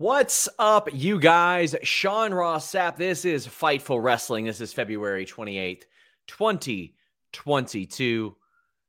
[0.00, 1.76] What's up, you guys?
[1.82, 2.96] Sean Ross Sapp.
[2.96, 4.46] This is Fightful Wrestling.
[4.46, 5.82] This is February 28th,
[6.26, 8.36] 2022.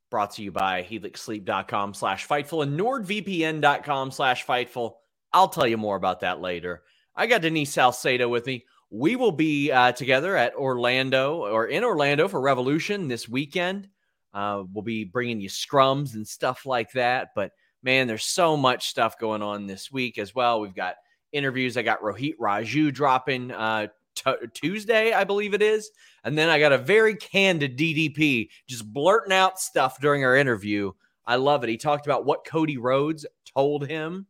[0.09, 4.93] Brought to you by helixsleep.com slash fightful and nordvpn.com slash fightful.
[5.33, 6.83] I'll tell you more about that later.
[7.13, 8.63] I got Denise Salcedo with me.
[8.89, 13.89] We will be uh, together at Orlando or in Orlando for Revolution this weekend.
[14.33, 17.31] Uh, we'll be bringing you scrums and stuff like that.
[17.35, 17.51] But
[17.83, 20.61] man, there's so much stuff going on this week as well.
[20.61, 20.95] We've got
[21.31, 21.77] interviews.
[21.77, 25.91] I got Rohit Raju dropping uh, t- Tuesday, I believe it is.
[26.23, 30.91] And then I got a very candid DDP just blurting out stuff during our interview.
[31.25, 31.69] I love it.
[31.69, 33.25] He talked about what Cody Rhodes
[33.55, 34.27] told him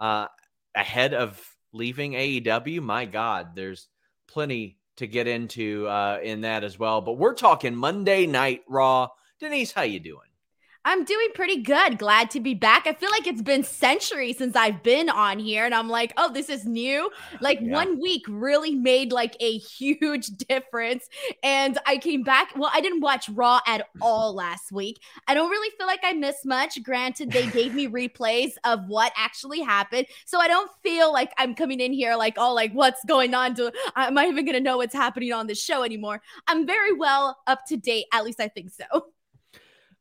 [0.00, 0.26] uh,
[0.74, 1.40] ahead of
[1.72, 2.82] leaving AEW.
[2.82, 3.88] My God, there's
[4.26, 7.00] plenty to get into uh, in that as well.
[7.00, 9.08] But we're talking Monday Night Raw.
[9.40, 10.31] Denise, how you doing?
[10.84, 11.98] I'm doing pretty good.
[11.98, 12.86] Glad to be back.
[12.86, 16.32] I feel like it's been centuries since I've been on here and I'm like, "Oh,
[16.32, 17.08] this is new."
[17.40, 17.72] Like yeah.
[17.72, 21.08] one week really made like a huge difference
[21.42, 22.52] and I came back.
[22.56, 25.00] Well, I didn't watch Raw at all last week.
[25.28, 26.82] I don't really feel like I missed much.
[26.82, 30.06] Granted, they gave me replays of what actually happened.
[30.26, 33.54] So I don't feel like I'm coming in here like, "Oh, like what's going on
[33.54, 36.92] to am I even going to know what's happening on the show anymore?" I'm very
[36.92, 38.06] well up to date.
[38.12, 39.06] At least I think so.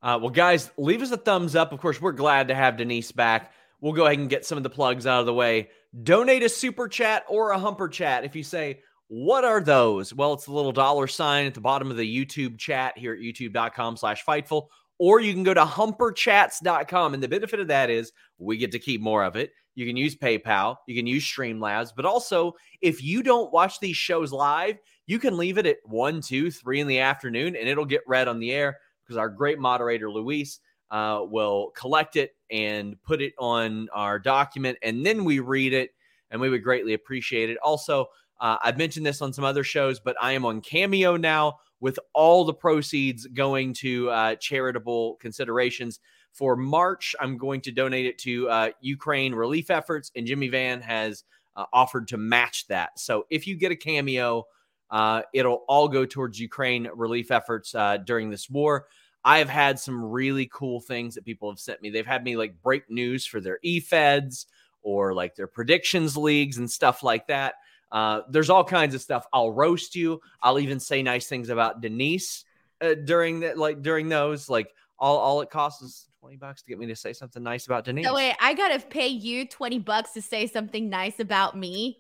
[0.02, 1.72] Uh, well, guys, leave us a thumbs up.
[1.72, 3.54] Of course, we're glad to have Denise back.
[3.82, 5.70] We'll go ahead and get some of the plugs out of the way.
[6.04, 8.24] Donate a super chat or a humper chat.
[8.24, 10.14] If you say, what are those?
[10.14, 13.20] Well, it's the little dollar sign at the bottom of the YouTube chat here at
[13.20, 14.68] youtube.com slash fightful.
[15.00, 17.14] Or you can go to humperchats.com.
[17.14, 19.52] And the benefit of that is we get to keep more of it.
[19.76, 23.96] You can use PayPal, you can use Streamlabs, but also if you don't watch these
[23.96, 24.78] shows live,
[25.08, 28.28] you can leave it at one, two, three in the afternoon and it'll get read
[28.28, 28.78] on the air
[29.12, 30.59] because our great moderator, Luis,
[30.90, 35.90] uh, will collect it and put it on our document, and then we read it,
[36.30, 37.58] and we would greatly appreciate it.
[37.62, 38.06] Also,
[38.40, 42.00] uh, I've mentioned this on some other shows, but I am on Cameo now with
[42.14, 46.00] all the proceeds going to uh, charitable considerations.
[46.31, 50.80] For March, I'm going to donate it to uh, Ukraine relief efforts, and Jimmy Van
[50.80, 51.25] has
[51.57, 52.97] uh, offered to match that.
[52.97, 54.46] So if you get a Cameo,
[54.90, 58.88] uh, it'll all go towards Ukraine relief efforts uh, during this war.
[59.24, 61.90] I've had some really cool things that people have sent me.
[61.90, 64.48] They've had me like break news for their e-feds
[64.82, 67.56] or like their predictions leagues and stuff like that.
[67.92, 69.26] Uh, there's all kinds of stuff.
[69.34, 70.22] I'll roast you.
[70.42, 72.46] I'll even say nice things about Denise
[72.80, 74.50] uh, during that, like during those.
[74.50, 77.66] Like all, all it costs is 20 bucks to get me to say something nice
[77.66, 78.06] about Denise.
[78.06, 82.00] So wait, I gotta pay you 20 bucks to say something nice about me?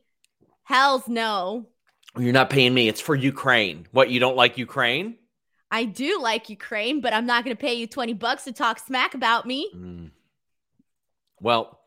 [0.63, 1.67] Hell's no.
[2.17, 2.87] You're not paying me.
[2.87, 3.87] It's for Ukraine.
[3.91, 5.17] What you don't like Ukraine?
[5.71, 8.77] I do like Ukraine, but I'm not going to pay you 20 bucks to talk
[8.77, 9.71] smack about me.
[9.73, 10.11] Mm.
[11.39, 11.79] Well,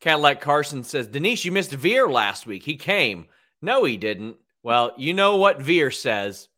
[0.00, 2.62] Cadillac Carson says, Denise, you missed Veer last week.
[2.62, 3.26] He came.
[3.60, 4.36] No, he didn't.
[4.62, 6.48] Well, you know what Veer says.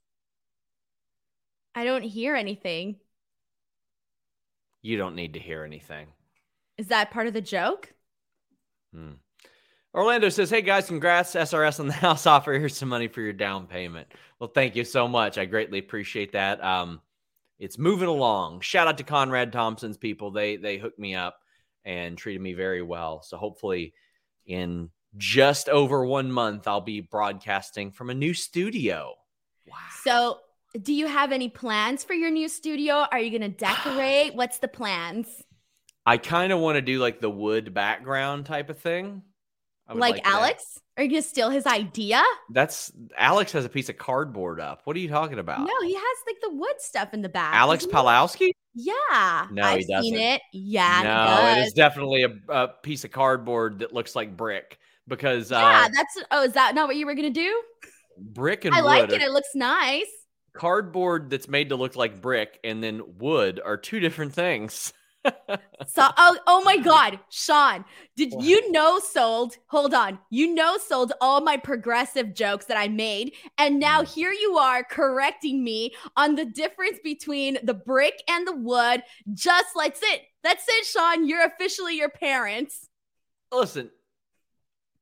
[1.75, 2.97] I don't hear anything.
[4.83, 6.09] You don't need to hear anything.
[6.77, 7.93] Is that part of the joke?
[8.95, 9.13] Hmm.
[9.95, 12.53] Orlando says, Hey guys, congrats SRS on the house offer.
[12.53, 14.09] Here's some money for your down payment.
[14.39, 15.39] Well, thank you so much.
[15.39, 16.63] I greatly appreciate that.
[16.63, 17.01] Um,
[17.59, 18.61] it's moving along.
[18.61, 20.31] Shout out to Conrad Thompson's people.
[20.31, 21.41] They they hooked me up
[21.85, 23.23] and treated me very well.
[23.23, 23.93] So hopefully
[24.47, 29.15] in just over one month, I'll be broadcasting from a new studio.
[29.67, 29.77] Wow.
[30.05, 30.39] So
[30.81, 33.07] do you have any plans for your new studio?
[33.11, 34.35] Are you gonna decorate?
[34.35, 35.29] What's the plans?
[36.07, 39.23] I kind of want to do like the wood background type of thing.
[39.99, 40.75] Like, like, Alex?
[40.75, 40.81] That.
[41.01, 42.23] Are you gonna steal his idea?
[42.51, 44.83] That's Alex has a piece of cardboard up.
[44.85, 45.61] What are you talking about?
[45.61, 47.55] No, he has like the wood stuff in the back.
[47.55, 48.51] Alex Palowski?
[48.75, 49.47] Yeah.
[49.51, 50.03] No, I've he doesn't.
[50.03, 50.43] seen it.
[50.53, 51.03] Yeah.
[51.03, 54.79] No, it is definitely a, a, piece of cardboard that looks like brick
[55.09, 57.63] because Yeah, uh, that's oh, is that not what you were gonna do?
[58.19, 59.23] Brick and I like it.
[59.23, 60.07] It looks nice.
[60.53, 64.93] Cardboard that's made to look like brick and then wood are two different things.
[65.27, 67.85] so oh, oh my god sean
[68.17, 68.45] did what?
[68.45, 73.33] you know sold hold on you know sold all my progressive jokes that i made
[73.59, 74.15] and now mm.
[74.15, 79.03] here you are correcting me on the difference between the brick and the wood
[79.35, 82.89] just like it that's it sean you're officially your parents
[83.53, 83.91] listen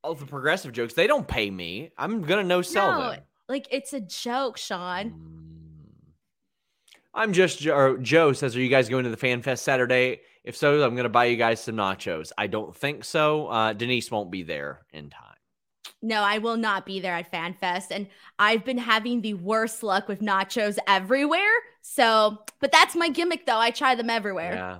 [0.03, 3.67] all the progressive jokes they don't pay me i'm gonna no sell no, them like
[3.71, 5.58] it's a joke sean mm.
[7.13, 7.97] I'm just Joe.
[7.97, 10.21] Joe says, "Are you guys going to the Fan Fest Saturday?
[10.43, 13.47] If so, I'm going to buy you guys some nachos." I don't think so.
[13.47, 15.25] Uh, Denise won't be there in time.
[16.01, 18.07] No, I will not be there at Fan Fest, and
[18.37, 21.51] I've been having the worst luck with nachos everywhere.
[21.81, 23.57] So, but that's my gimmick, though.
[23.57, 24.53] I try them everywhere.
[24.53, 24.77] Yeah.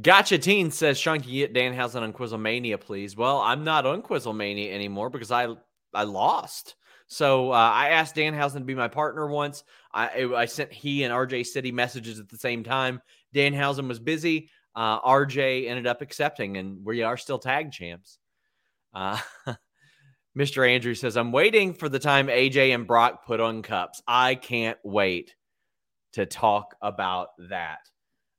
[0.00, 3.16] Gotcha Teen says, Sean, can you get Danhausen on Quizzlemania, please?
[3.16, 5.48] Well, I'm not on Quizzlemania anymore because I
[5.92, 6.76] I lost.
[7.10, 9.64] So uh, I asked Danhausen to be my partner once.
[9.92, 13.02] I I sent he and RJ City messages at the same time.
[13.34, 14.48] Danhausen was busy.
[14.76, 18.18] Uh, RJ ended up accepting, and we are still tag champs.
[18.94, 19.18] Uh,
[20.38, 20.68] Mr.
[20.68, 24.00] Andrew says, I'm waiting for the time AJ and Brock put on cups.
[24.06, 25.34] I can't wait
[26.12, 27.80] to talk about that.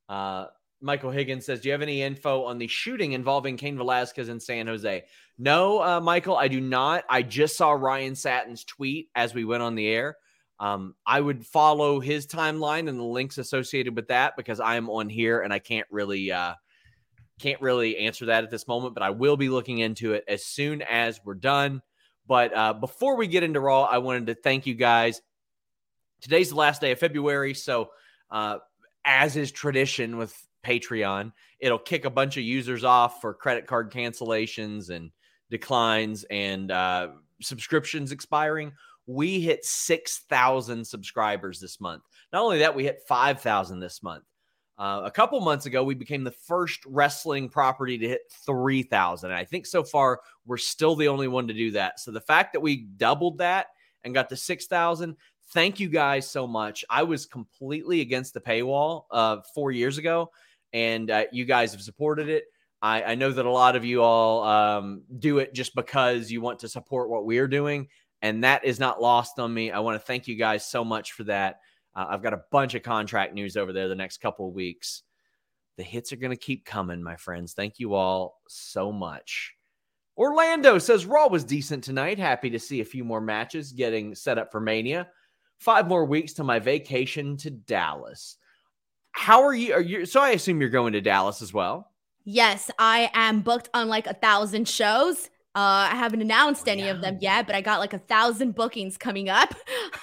[0.08, 0.46] Uh,
[0.82, 4.40] Michael Higgins says, Do you have any info on the shooting involving Cain Velasquez in
[4.40, 5.04] San Jose?
[5.38, 7.04] No, uh, Michael, I do not.
[7.10, 10.18] I just saw Ryan Satin's tweet as we went on the air.
[10.60, 14.90] Um, I would follow his timeline and the links associated with that because I am
[14.90, 16.54] on here and I can't really uh,
[17.40, 18.94] can't really answer that at this moment.
[18.94, 21.82] But I will be looking into it as soon as we're done.
[22.28, 25.22] But uh, before we get into Raw, I wanted to thank you guys.
[26.22, 27.90] Today's the last day of February, so
[28.30, 28.60] uh,
[29.04, 31.32] as is tradition with Patreon.
[31.60, 35.12] It'll kick a bunch of users off for credit card cancellations and
[35.50, 37.10] declines and uh,
[37.42, 38.72] subscriptions expiring.
[39.08, 42.04] We hit 6,000 subscribers this month.
[42.32, 44.24] Not only that, we hit 5,000 this month.
[44.78, 49.32] Uh, a couple months ago, we became the first wrestling property to hit 3,000.
[49.32, 52.00] I think so far, we're still the only one to do that.
[52.00, 53.68] So the fact that we doubled that
[54.04, 55.16] and got to 6,000,
[55.54, 56.84] thank you guys so much.
[56.90, 60.32] I was completely against the paywall uh, four years ago
[60.74, 62.46] and uh, you guys have supported it.
[62.82, 66.42] I, I, know that a lot of you all um, do it just because you
[66.42, 67.90] want to support what we're doing,
[68.22, 69.72] and that is not lost on me.
[69.72, 71.60] I want to thank you guys so much for that.
[71.96, 75.04] Uh, I've got a bunch of contract news over there the next couple of weeks.
[75.78, 77.54] The hits are going to keep coming, my friends.
[77.54, 79.54] Thank you all so much.
[80.18, 82.20] Orlando says Raw was decent tonight.
[82.20, 85.08] Happy to see a few more matches getting set up for Mania.
[85.60, 88.38] Five more weeks to my vacation to Dallas.
[89.12, 89.74] How are you?
[89.74, 90.06] Are you?
[90.06, 91.92] So I assume you're going to Dallas as well.
[92.24, 95.30] Yes, I am booked on like a thousand shows.
[95.54, 96.92] Uh, I haven't announced any yeah.
[96.92, 99.54] of them yet, but I got like a thousand bookings coming up.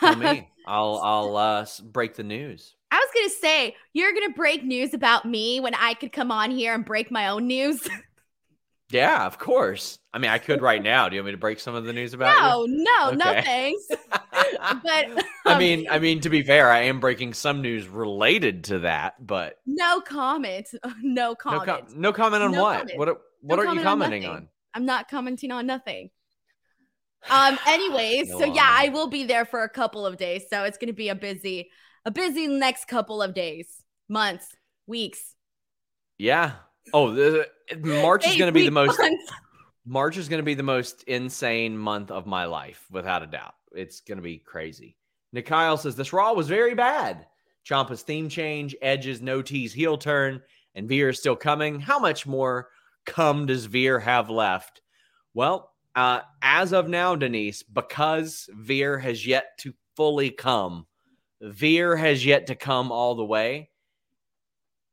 [0.02, 2.74] Me, I'll I'll uh, break the news.
[2.90, 6.50] I was gonna say you're gonna break news about me when I could come on
[6.50, 7.88] here and break my own news.
[8.90, 9.98] Yeah, of course.
[10.14, 11.08] I mean, I could right now.
[11.08, 12.84] Do you want me to break some of the news about no, you?
[12.84, 13.16] No, okay.
[13.16, 13.86] no, thanks.
[14.82, 18.64] but um, I mean, I mean, to be fair, I am breaking some news related
[18.64, 20.68] to that, but no comment.
[21.02, 21.66] No comment.
[21.66, 22.78] No, com- no comment on no what?
[22.78, 22.98] Comment.
[22.98, 23.08] What?
[23.42, 26.10] What no are you commenting on, on, I'm not commenting on nothing.
[27.28, 27.58] Um.
[27.66, 30.44] Anyways, so yeah, I will be there for a couple of days.
[30.48, 31.70] So it's going to be a busy,
[32.06, 34.46] a busy next couple of days, months,
[34.86, 35.34] weeks.
[36.16, 36.52] Yeah,
[36.92, 37.46] Oh,
[37.76, 39.00] March is going to be the most.
[39.86, 43.54] March is going to be the most insane month of my life, without a doubt.
[43.72, 44.96] It's going to be crazy.
[45.44, 47.26] Kyle says this Raw was very bad.
[47.64, 50.40] Ciampa's theme change, Edge's no tease heel turn,
[50.74, 51.80] and Veer is still coming.
[51.80, 52.68] How much more
[53.04, 54.80] come does Veer have left?
[55.34, 60.86] Well, uh, as of now, Denise, because Veer has yet to fully come,
[61.40, 63.70] Veer has yet to come all the way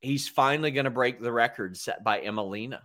[0.06, 2.80] he's finally going to break the record set by Emmalina.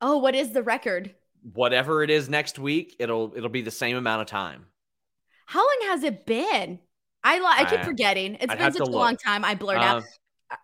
[0.00, 1.14] Oh, what is the record?
[1.52, 4.66] Whatever it is next week, it'll it'll be the same amount of time.
[5.46, 6.78] How long has it been?
[7.22, 8.36] I I keep forgetting.
[8.40, 9.44] It's I'd been such a long time.
[9.44, 10.02] I blurred out.
[10.50, 10.56] Uh,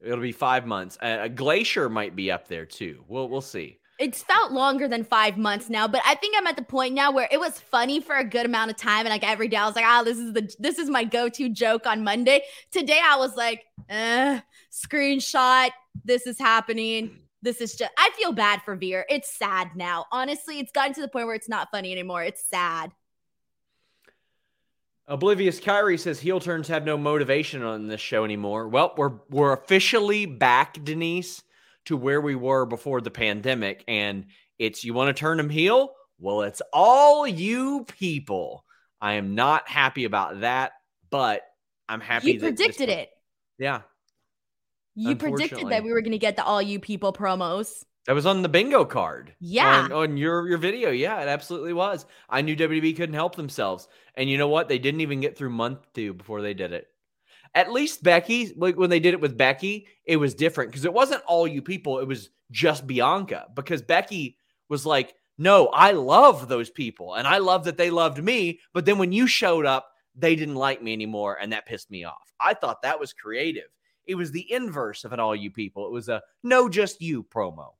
[0.00, 0.98] it'll be five months.
[1.00, 3.04] Uh, Glacier might be up there too.
[3.08, 6.56] We'll we'll see it's felt longer than five months now, but I think I'm at
[6.56, 9.00] the point now where it was funny for a good amount of time.
[9.00, 11.48] And like every day I was like, oh, this is the this is my go-to
[11.48, 12.42] joke on Monday.
[12.70, 14.40] Today I was like, eh,
[14.86, 15.70] screenshot,
[16.04, 17.18] this is happening.
[17.42, 19.06] This is just I feel bad for Veer.
[19.08, 20.06] It's sad now.
[20.10, 22.24] Honestly, it's gotten to the point where it's not funny anymore.
[22.24, 22.92] It's sad.
[25.06, 28.68] Oblivious Kyrie says heel turns have no motivation on this show anymore.
[28.68, 31.42] Well, we're we're officially back, Denise
[31.88, 33.82] to where we were before the pandemic.
[33.88, 34.26] And
[34.58, 35.94] it's you want to turn them heel?
[36.18, 38.64] Well, it's all you people.
[39.00, 40.72] I am not happy about that,
[41.08, 41.42] but
[41.88, 42.32] I'm happy.
[42.32, 43.08] You predicted it.
[43.58, 43.82] Yeah.
[44.98, 47.84] You predicted that we were going to get the all you people promos.
[48.06, 49.34] That was on the bingo card.
[49.38, 49.82] Yeah.
[49.82, 50.90] On, on, your your video.
[50.90, 52.06] Yeah, it absolutely was.
[52.28, 53.86] I knew WWE couldn't help themselves.
[54.14, 54.68] And you know what?
[54.68, 56.88] They didn't even get through month two before they did it.
[57.54, 60.92] At least Becky, like when they did it with Becky, it was different because it
[60.92, 63.46] wasn't all you people, it was just Bianca.
[63.54, 64.38] Because Becky
[64.68, 68.60] was like, No, I love those people and I love that they loved me.
[68.72, 71.38] But then when you showed up, they didn't like me anymore.
[71.40, 72.32] And that pissed me off.
[72.40, 73.68] I thought that was creative.
[74.08, 75.86] It was the inverse of an all you people.
[75.86, 77.74] It was a no, just you promo.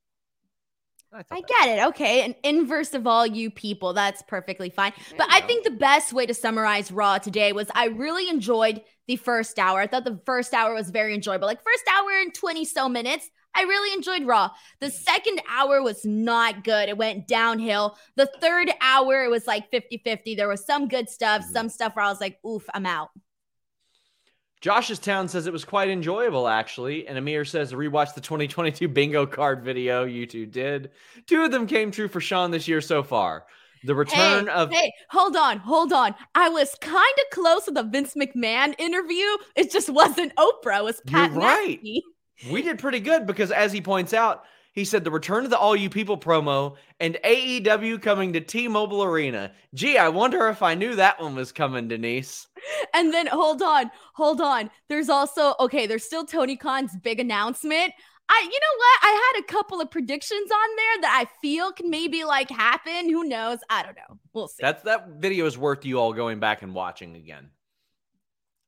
[1.12, 1.86] I, I get it.
[1.86, 2.24] Okay.
[2.24, 3.94] An inverse of all you people.
[3.94, 4.92] That's perfectly fine.
[5.16, 9.16] But I think the best way to summarize Raw today was I really enjoyed the
[9.16, 9.80] first hour.
[9.80, 11.46] I thought the first hour was very enjoyable.
[11.46, 13.28] Like, first hour and 20 so minutes.
[13.54, 14.50] I really enjoyed Raw.
[14.80, 16.90] The second hour was not good.
[16.90, 17.96] It went downhill.
[18.16, 20.34] The third hour, it was like 50 50.
[20.34, 21.52] There was some good stuff, mm-hmm.
[21.52, 23.08] some stuff where I was like, oof, I'm out.
[24.60, 27.06] Josh's Town says it was quite enjoyable, actually.
[27.06, 30.90] And Amir says, rewatch the 2022 bingo card video you two did.
[31.26, 33.46] Two of them came true for Sean this year so far.
[33.84, 34.72] The return hey, of.
[34.72, 36.14] Hey, hold on, hold on.
[36.34, 39.26] I was kind of close with the Vince McMahon interview.
[39.54, 40.78] It just wasn't Oprah.
[40.78, 41.80] It was Pat You're right.
[42.50, 45.58] We did pretty good because, as he points out, he said the return of the
[45.58, 49.52] All You People promo and AEW coming to T Mobile Arena.
[49.74, 52.46] Gee, I wonder if I knew that one was coming, Denise.
[52.94, 54.70] And then hold on, hold on.
[54.88, 57.92] There's also, okay, there's still Tony Khan's big announcement.
[58.28, 58.98] I, you know what?
[59.02, 63.08] I had a couple of predictions on there that I feel can maybe like happen.
[63.08, 63.58] Who knows?
[63.70, 64.18] I don't know.
[64.34, 64.60] We'll see.
[64.60, 67.50] That's that video is worth you all going back and watching again.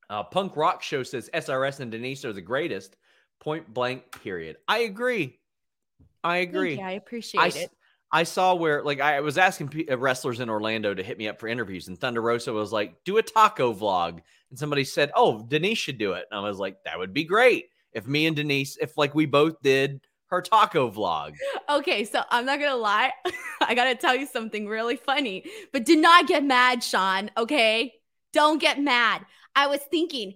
[0.09, 2.97] Uh, Punk Rock Show says SRS and Denise are the greatest.
[3.39, 4.23] Point blank.
[4.23, 4.57] Period.
[4.67, 5.40] I agree.
[6.23, 6.77] I agree.
[6.77, 7.71] Yeah, I appreciate I, it.
[8.13, 11.39] I saw where, like, I was asking uh, wrestlers in Orlando to hit me up
[11.39, 15.45] for interviews, and Thunder Rosa was like, "Do a taco vlog," and somebody said, "Oh,
[15.47, 18.35] Denise should do it," and I was like, "That would be great if me and
[18.35, 21.35] Denise, if like we both did her taco vlog."
[21.69, 23.13] Okay, so I'm not gonna lie,
[23.61, 27.31] I gotta tell you something really funny, but do not get mad, Sean.
[27.37, 27.95] Okay,
[28.33, 29.25] don't get mad.
[29.55, 30.35] I was thinking,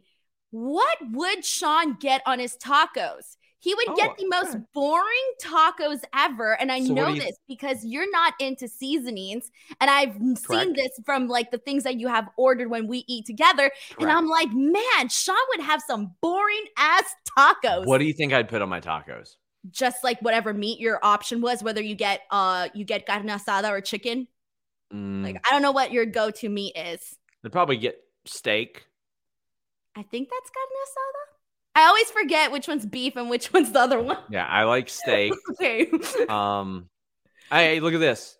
[0.50, 3.36] what would Sean get on his tacos?
[3.64, 6.52] He would oh, get the most boring tacos ever.
[6.60, 9.50] And I so know this because you're not into seasonings.
[9.80, 10.46] And I've Correct.
[10.46, 13.70] seen this from like the things that you have ordered when we eat together.
[13.70, 14.02] Correct.
[14.02, 17.04] And I'm like, man, Sean would have some boring ass
[17.38, 17.86] tacos.
[17.86, 19.36] What do you think I'd put on my tacos?
[19.70, 23.70] Just like whatever meat your option was, whether you get uh you get carne asada
[23.70, 24.28] or chicken.
[24.92, 25.24] Mm.
[25.24, 27.16] Like I don't know what your go-to meat is.
[27.42, 28.84] They'd probably get steak.
[29.96, 31.33] I think that's carne asada.
[31.74, 34.18] I always forget which one's beef and which one's the other one.
[34.30, 35.32] Yeah, I like steak.
[35.52, 35.90] okay.
[36.28, 36.88] um,
[37.50, 38.36] hey, look at this.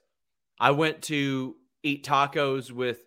[0.59, 3.05] I went to eat tacos with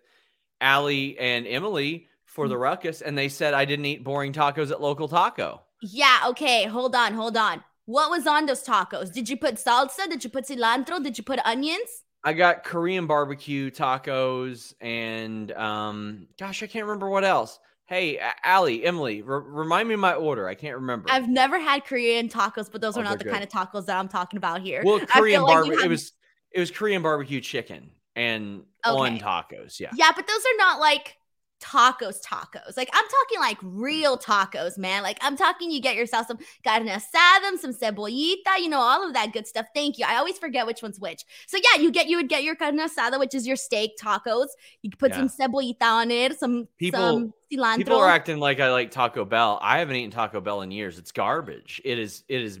[0.60, 2.60] Allie and Emily for the mm.
[2.60, 5.62] ruckus, and they said I didn't eat boring tacos at local taco.
[5.82, 6.20] Yeah.
[6.28, 6.64] Okay.
[6.64, 7.14] Hold on.
[7.14, 7.62] Hold on.
[7.86, 9.12] What was on those tacos?
[9.12, 10.08] Did you put salsa?
[10.10, 11.02] Did you put cilantro?
[11.02, 12.02] Did you put onions?
[12.22, 17.58] I got Korean barbecue tacos and um, gosh, I can't remember what else.
[17.88, 20.46] Hey, Allie, Emily, remind me my order.
[20.46, 21.08] I can't remember.
[21.10, 23.32] I've never had Korean tacos, but those oh, are not the good.
[23.32, 24.82] kind of tacos that I'm talking about here.
[24.84, 25.72] Well, Korean barbecue.
[25.72, 25.86] Like have...
[25.86, 26.12] It was
[26.52, 28.94] it was Korean barbecue chicken and okay.
[28.94, 29.80] on tacos.
[29.80, 29.90] Yeah.
[29.94, 31.16] Yeah, but those are not like
[31.60, 32.76] tacos tacos.
[32.76, 35.02] Like i'm talking like real tacos man.
[35.02, 39.14] Like i'm talking you get yourself some carne asada some cebollita you know all of
[39.14, 39.66] that good stuff.
[39.74, 40.06] Thank you.
[40.08, 41.24] I always forget which one's which.
[41.46, 44.48] So yeah you get you would get your carne asada which is your steak tacos.
[44.82, 45.26] You put yeah.
[45.26, 47.76] some cebollita on it some people some cilantro.
[47.78, 49.58] people are acting like i like taco bell.
[49.62, 50.98] I haven't eaten taco bell in years.
[50.98, 51.80] It's garbage.
[51.84, 52.60] It is it is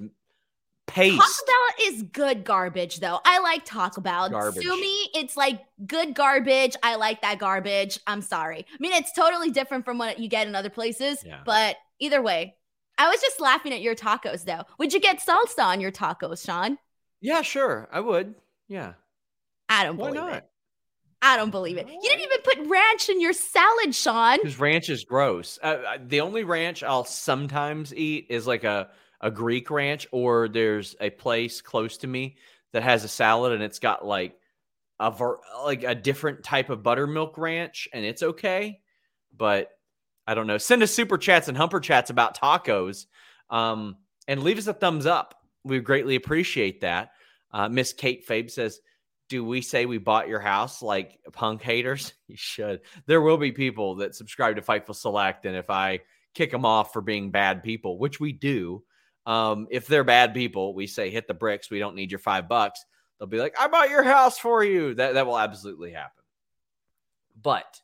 [0.88, 1.16] paste.
[1.16, 3.20] Taco Bell is good garbage, though.
[3.24, 4.28] I like Taco Bell.
[4.28, 4.62] Garbage.
[4.64, 6.74] To me, it's like good garbage.
[6.82, 8.00] I like that garbage.
[8.06, 8.66] I'm sorry.
[8.68, 11.40] I mean, it's totally different from what you get in other places, yeah.
[11.44, 12.56] but either way,
[12.98, 14.64] I was just laughing at your tacos, though.
[14.78, 16.78] Would you get salsa on your tacos, Sean?
[17.20, 17.88] Yeah, sure.
[17.92, 18.34] I would.
[18.66, 18.94] Yeah.
[19.68, 20.32] I don't Why believe not?
[20.34, 20.44] it.
[21.20, 21.88] I don't believe it.
[21.88, 24.38] You didn't even put ranch in your salad, Sean.
[24.40, 25.58] Because ranch is gross.
[25.62, 28.88] Uh, the only ranch I'll sometimes eat is like a
[29.20, 32.36] a Greek ranch, or there's a place close to me
[32.72, 34.38] that has a salad and it's got like
[35.00, 38.80] a ver- like a different type of buttermilk ranch, and it's okay.
[39.36, 39.70] But
[40.26, 40.58] I don't know.
[40.58, 43.06] Send us super chats and humper chats about tacos,
[43.50, 43.96] um,
[44.26, 45.34] and leave us a thumbs up.
[45.64, 47.12] We greatly appreciate that.
[47.52, 48.80] Uh, Miss Kate Fabe says,
[49.28, 52.12] "Do we say we bought your house like punk haters?
[52.28, 52.80] You should.
[53.06, 56.00] There will be people that subscribe to Fightful Select, and if I
[56.34, 58.84] kick them off for being bad people, which we do,
[59.28, 61.70] um, if they're bad people, we say hit the bricks.
[61.70, 62.82] We don't need your five bucks.
[63.18, 64.94] They'll be like, I bought your house for you.
[64.94, 66.24] That that will absolutely happen.
[67.40, 67.78] But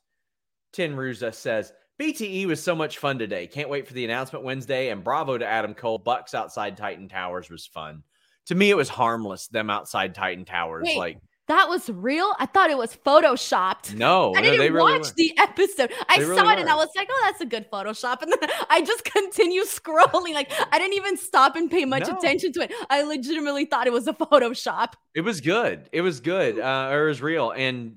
[0.72, 1.70] Tin Ruza says
[2.00, 3.46] BTE was so much fun today.
[3.46, 4.88] Can't wait for the announcement Wednesday.
[4.88, 5.98] And bravo to Adam Cole.
[5.98, 8.02] Bucks outside Titan Towers was fun.
[8.46, 9.46] To me, it was harmless.
[9.48, 12.32] Them outside Titan Towers, Wait, like that was real.
[12.38, 13.94] I thought it was photoshopped.
[13.94, 15.14] No, I didn't no, really watch were.
[15.16, 15.92] the episode.
[16.08, 16.60] I really saw it were.
[16.60, 20.32] and I was like, "Oh, that's a good Photoshop." And then I just continued scrolling.
[20.32, 22.16] Like I didn't even stop and pay much no.
[22.16, 22.72] attention to it.
[22.88, 24.94] I legitimately thought it was a Photoshop.
[25.14, 25.88] It was good.
[25.92, 26.58] It was good.
[26.58, 27.50] Uh, it was real.
[27.50, 27.96] And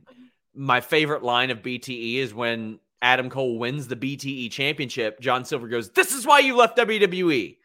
[0.53, 5.21] my favorite line of BTE is when Adam Cole wins the BTE championship.
[5.21, 7.57] John Silver goes, "This is why you left WWE."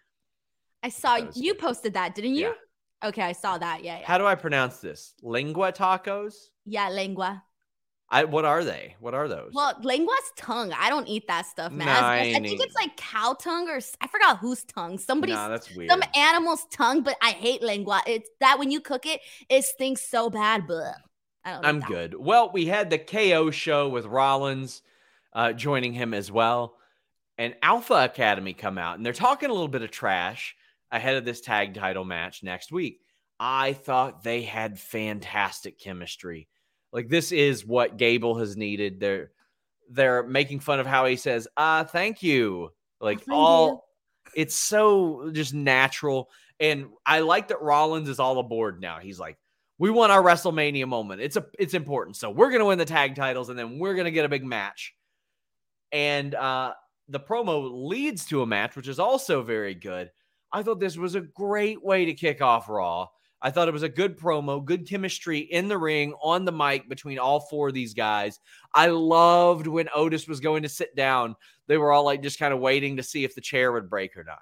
[0.85, 2.49] I saw you posted that, didn't you?
[2.49, 2.53] Yeah.
[3.05, 3.83] Okay, I saw that.
[3.83, 4.07] Yeah, yeah.
[4.07, 5.15] How do I pronounce this?
[5.23, 6.35] Lengua tacos?
[6.65, 7.43] Yeah, lengua.
[8.13, 8.95] I what are they?
[9.01, 9.53] What are those?
[9.55, 10.71] Well, lengua's tongue.
[10.79, 11.87] I don't eat that stuff, man.
[11.87, 14.99] Nah, I, I I think it's like cow tongue or I forgot whose tongue.
[14.99, 15.91] Somebody's nah, that's weird.
[15.91, 18.03] some animal's tongue, but I hate lengua.
[18.07, 20.67] It's that when you cook it, it stinks so bad.
[20.69, 20.95] But
[21.43, 21.65] I don't.
[21.65, 21.89] I'm that.
[21.89, 22.15] good.
[22.19, 24.83] Well, we had the KO show with Rollins
[25.33, 26.77] uh, joining him as well,
[27.39, 30.55] and Alpha Academy come out, and they're talking a little bit of trash
[30.93, 33.01] ahead of this tag title match next week.
[33.41, 36.49] I thought they had fantastic chemistry.
[36.93, 39.01] Like this is what Gable has needed.
[39.01, 39.33] They're
[39.91, 42.71] they're making fun of how he says, "Ah, thank you."
[43.01, 43.89] Like Thank all,
[44.37, 46.31] it's so just natural,
[46.61, 49.01] and I like that Rollins is all aboard now.
[49.01, 49.39] He's like,
[49.83, 51.21] we want our WrestleMania moment.
[51.21, 52.15] It's a it's important.
[52.15, 54.95] So we're gonna win the tag titles and then we're gonna get a big match.
[55.91, 56.75] And uh
[57.09, 60.13] the promo leads to a match, which is also very good.
[60.53, 63.09] I thought this was a great way to kick off Raw.
[63.41, 66.89] I thought it was a good promo, good chemistry in the ring, on the mic
[66.89, 68.39] between all four of these guys.
[68.73, 71.35] I loved when Otis was going to sit down.
[71.67, 74.17] They were all like just kind of waiting to see if the chair would break
[74.17, 74.39] or not.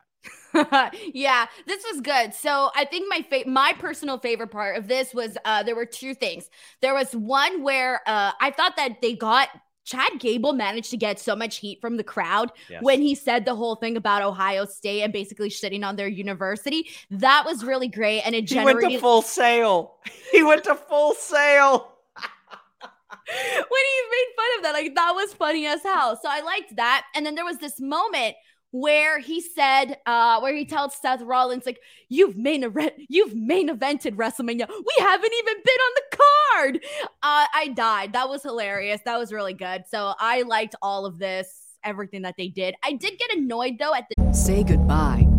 [1.14, 2.34] yeah, this was good.
[2.34, 5.86] So I think my fa- my personal favorite part of this was uh there were
[5.86, 6.50] two things.
[6.82, 9.48] There was one where uh I thought that they got
[9.84, 12.82] Chad Gable managed to get so much heat from the crowd Yes.
[12.82, 16.88] when he said the whole thing about Ohio State and basically shitting on their university.
[17.10, 19.96] That was really great and it he went to full sail.
[20.32, 21.92] He went to full sail.
[22.20, 26.18] when he made fun of that, like that was funny as hell.
[26.20, 27.06] So I liked that.
[27.14, 28.36] And then there was this moment
[28.72, 33.68] where he said, uh, where he tells Seth Rollins, like, you've main event, you've main
[33.68, 34.68] evented WrestleMania.
[34.68, 36.84] We haven't even been on the card.
[37.22, 38.12] Uh, I died.
[38.12, 39.00] That was hilarious.
[39.04, 39.84] That was really good.
[39.90, 42.74] So I liked all of this, everything that they did.
[42.84, 45.29] I did get annoyed though at the Say goodbye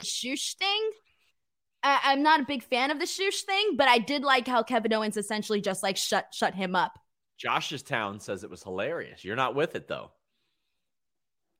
[0.00, 0.90] Shoosh thing.
[1.82, 4.62] I- I'm not a big fan of the shoosh thing, but I did like how
[4.62, 6.98] Kevin Owens essentially just like shut shut him up.
[7.38, 9.24] Josh's town says it was hilarious.
[9.24, 10.12] You're not with it though.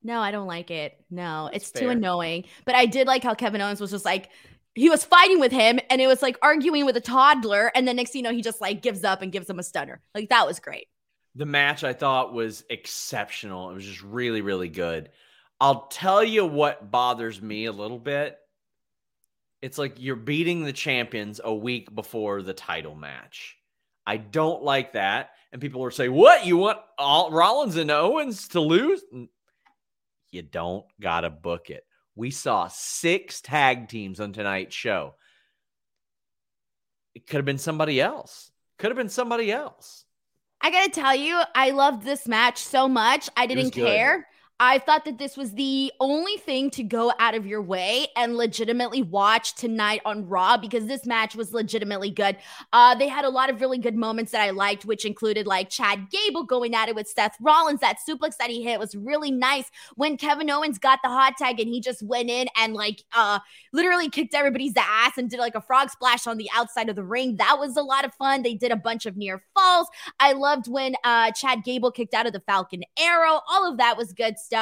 [0.01, 0.97] No, I don't like it.
[1.09, 2.45] No, That's it's too annoying.
[2.65, 4.29] But I did like how Kevin Owens was just like
[4.75, 7.95] he was fighting with him and it was like arguing with a toddler and then
[7.95, 10.01] next thing you know he just like gives up and gives him a stunner.
[10.13, 10.87] Like that was great.
[11.35, 13.71] The match I thought was exceptional.
[13.71, 15.09] It was just really, really good.
[15.63, 18.37] I'll tell you what bothers me a little bit.
[19.61, 23.55] It's like you're beating the champions a week before the title match.
[24.05, 25.29] I don't like that.
[25.53, 26.45] And people are saying, What?
[26.45, 29.01] You want all Rollins and Owens to lose?
[30.31, 31.85] You don't got to book it.
[32.13, 35.15] We saw six tag teams on tonight's show.
[37.15, 38.51] It could have been somebody else.
[38.79, 40.03] Could have been somebody else.
[40.59, 43.29] I gotta tell you, I loved this match so much.
[43.37, 44.27] I didn't care.
[44.65, 48.37] I thought that this was the only thing to go out of your way and
[48.37, 52.37] legitimately watch tonight on Raw because this match was legitimately good.
[52.71, 55.69] Uh, they had a lot of really good moments that I liked, which included like
[55.69, 57.81] Chad Gable going at it with Seth Rollins.
[57.81, 59.69] That suplex that he hit was really nice.
[59.95, 63.39] When Kevin Owens got the hot tag and he just went in and like uh
[63.73, 67.03] literally kicked everybody's ass and did like a frog splash on the outside of the
[67.03, 67.35] ring.
[67.35, 68.43] That was a lot of fun.
[68.43, 69.89] They did a bunch of near falls.
[70.21, 73.41] I loved when uh Chad Gable kicked out of the Falcon Arrow.
[73.49, 74.52] All of that was good stuff.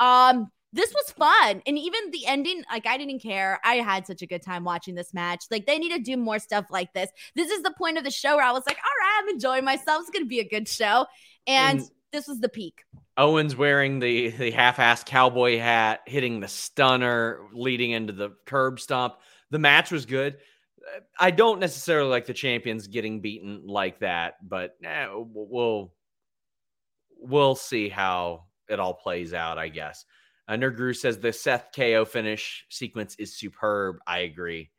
[0.00, 1.62] Um this was fun.
[1.66, 3.58] And even the ending, like I didn't care.
[3.64, 5.44] I had such a good time watching this match.
[5.50, 7.08] Like they need to do more stuff like this.
[7.34, 9.64] This is the point of the show where I was like, all right, I'm enjoying
[9.64, 10.02] myself.
[10.02, 11.06] It's gonna be a good show.
[11.46, 12.84] And, And- this was the peak.
[13.16, 19.16] Owens wearing the the half-assed cowboy hat, hitting the stunner, leading into the curb stomp.
[19.50, 20.36] The match was good.
[20.78, 25.92] Uh, I don't necessarily like the champions getting beaten like that, but eh, we'll
[27.18, 29.58] we'll see how it all plays out.
[29.58, 30.04] I guess.
[30.48, 30.56] Uh,
[30.92, 33.96] says the Seth KO finish sequence is superb.
[34.06, 34.70] I agree.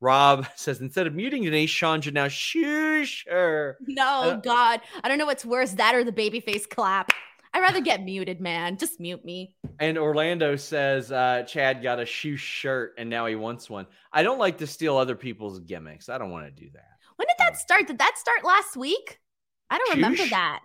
[0.00, 3.78] Rob says instead of muting Denise, Sean should now shush her.
[3.86, 4.80] No, Uh, God.
[5.02, 7.10] I don't know what's worse, that or the babyface clap.
[7.54, 8.76] I'd rather get muted, man.
[8.76, 9.54] Just mute me.
[9.78, 13.86] And Orlando says uh, Chad got a shoe shirt and now he wants one.
[14.12, 16.08] I don't like to steal other people's gimmicks.
[16.08, 16.88] I don't want to do that.
[17.16, 17.86] When did that start?
[17.86, 19.20] Did that start last week?
[19.70, 20.60] I don't remember that.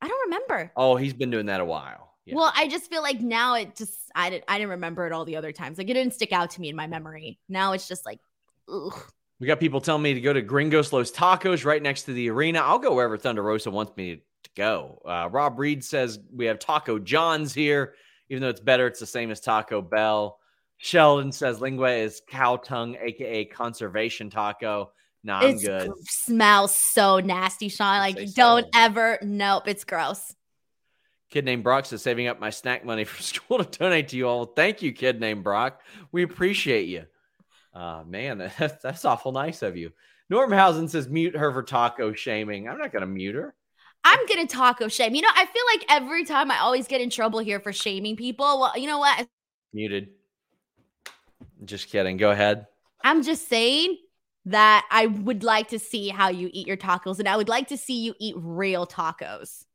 [0.00, 0.72] I don't remember.
[0.76, 2.09] Oh, he's been doing that a while.
[2.26, 2.36] Yeah.
[2.36, 5.24] Well, I just feel like now it just I didn't I didn't remember it all
[5.24, 5.78] the other times.
[5.78, 7.38] Like it didn't stick out to me in my memory.
[7.48, 8.20] Now it's just like
[8.68, 8.94] ugh.
[9.40, 12.30] we got people telling me to go to Gringos Los Tacos right next to the
[12.30, 12.60] arena.
[12.60, 15.00] I'll go wherever Thunder Rosa wants me to go.
[15.04, 17.94] Uh, Rob Reed says we have Taco John's here,
[18.28, 20.38] even though it's better, it's the same as Taco Bell.
[20.82, 24.92] Sheldon says lingua is cow tongue, aka conservation taco.
[25.22, 25.90] Nah, I'm It's good.
[26.04, 27.98] smells so nasty, Sean.
[27.98, 28.70] Like don't so.
[28.74, 30.34] ever nope, it's gross.
[31.30, 34.28] Kid named Brock says saving up my snack money from school to donate to you
[34.28, 34.46] all.
[34.46, 35.80] Thank you, kid named Brock.
[36.12, 37.04] We appreciate you.
[37.72, 39.92] Uh, man, that's, that's awful nice of you.
[40.30, 42.68] Normhausen says mute her for taco shaming.
[42.68, 43.54] I'm not going to mute her.
[44.04, 45.14] I'm gonna taco shame.
[45.14, 48.16] You know, I feel like every time I always get in trouble here for shaming
[48.16, 48.60] people.
[48.60, 49.28] Well, you know what?
[49.74, 50.08] Muted.
[51.64, 52.16] Just kidding.
[52.16, 52.66] Go ahead.
[53.02, 53.98] I'm just saying
[54.46, 57.68] that I would like to see how you eat your tacos, and I would like
[57.68, 59.66] to see you eat real tacos.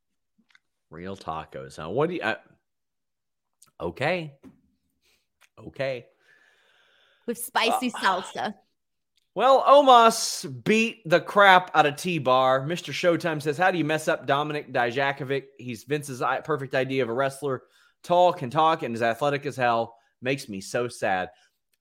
[0.89, 1.77] Real tacos.
[1.77, 1.89] Huh?
[1.89, 2.21] What do you?
[2.23, 2.37] I,
[3.79, 4.33] okay.
[5.67, 6.05] Okay.
[7.25, 8.53] with spicy Uh, salsa.
[9.33, 12.61] Well, Omos beat the crap out of T Bar.
[12.61, 12.93] Mr.
[12.93, 15.43] Showtime says, How do you mess up Dominik Dijakovic?
[15.57, 17.63] He's Vince's perfect idea of a wrestler.
[18.03, 19.97] Tall, can talk, and is athletic as hell.
[20.21, 21.29] Makes me so sad.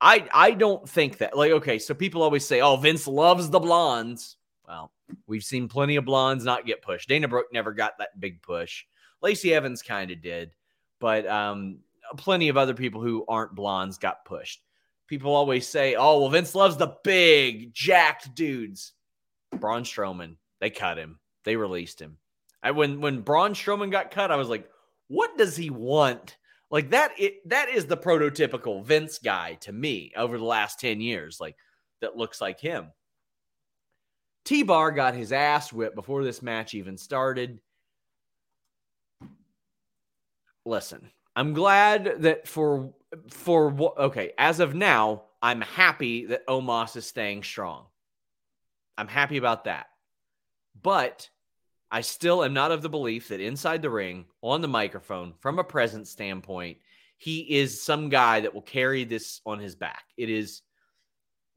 [0.01, 1.37] I I don't think that.
[1.37, 4.37] Like, okay, so people always say, Oh, Vince loves the blondes.
[4.67, 4.91] Well,
[5.27, 7.09] we've seen plenty of blondes not get pushed.
[7.09, 8.85] Dana Brooke never got that big push.
[9.25, 10.53] Lacey Evans kind of did,
[11.01, 11.79] but um,
[12.17, 14.61] plenty of other people who aren't blondes got pushed
[15.07, 18.93] people always say, "Oh, well, Vince loves the big, jacked dudes."
[19.53, 21.19] Braun Strowman, they cut him.
[21.45, 22.19] They released him.
[22.63, 24.69] I when when Braun Strowman got cut, I was like,
[25.09, 26.37] "What does he want?"
[26.71, 27.13] Like that.
[27.19, 31.41] It that is the prototypical Vince guy to me over the last ten years.
[31.41, 31.57] Like
[32.01, 32.91] that looks like him.
[34.45, 37.61] T Bar got his ass whipped before this match even started.
[40.65, 42.93] Listen, I'm glad that for
[43.29, 47.87] for what okay, as of now, I'm happy that Omos is staying strong.
[48.97, 49.87] I'm happy about that.
[50.81, 51.29] But
[51.91, 55.59] I still am not of the belief that inside the ring, on the microphone, from
[55.59, 56.79] a presence standpoint,
[57.19, 60.05] he is some guy that will carry this on his back.
[60.17, 60.63] It is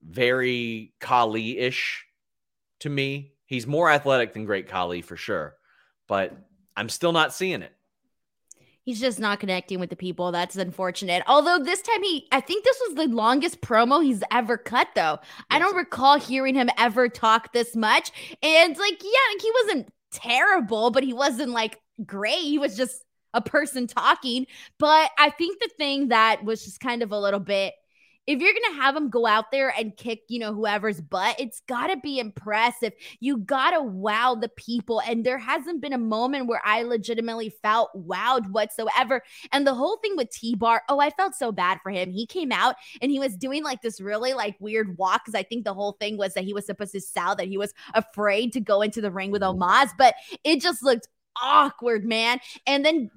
[0.04, 2.06] very Khali ish
[2.82, 3.34] to me.
[3.46, 5.56] He's more athletic than Great Khali for sure,
[6.08, 6.38] but
[6.76, 7.74] I'm still not seeing it.
[8.88, 10.32] He's just not connecting with the people.
[10.32, 11.22] That's unfortunate.
[11.28, 15.20] Although this time he, I think this was the longest promo he's ever cut, though.
[15.52, 18.14] I don't recall hearing him ever talk this much.
[18.42, 22.40] And like, yeah, like he wasn't terrible, but he wasn't like great.
[22.40, 24.48] He was just a person talking.
[24.80, 27.74] But I think the thing that was just kind of a little bit
[28.28, 31.62] if you're gonna have him go out there and kick, you know, whoever's butt, it's
[31.68, 32.94] gotta be impressive.
[33.22, 35.02] You gotta wow the people.
[35.02, 39.24] And there hasn't been a moment where I legitimately felt wowed whatsoever.
[39.54, 42.12] And the whole thing with T Bar, oh, I felt so bad for him.
[42.12, 45.44] He came out and he was doing like this really like weird walk because I
[45.44, 48.52] think the whole thing was that he was supposed to sell that he was afraid
[48.54, 51.08] to go into the ring with Omos, but it just looked
[51.42, 52.40] awkward, man.
[52.66, 53.10] And then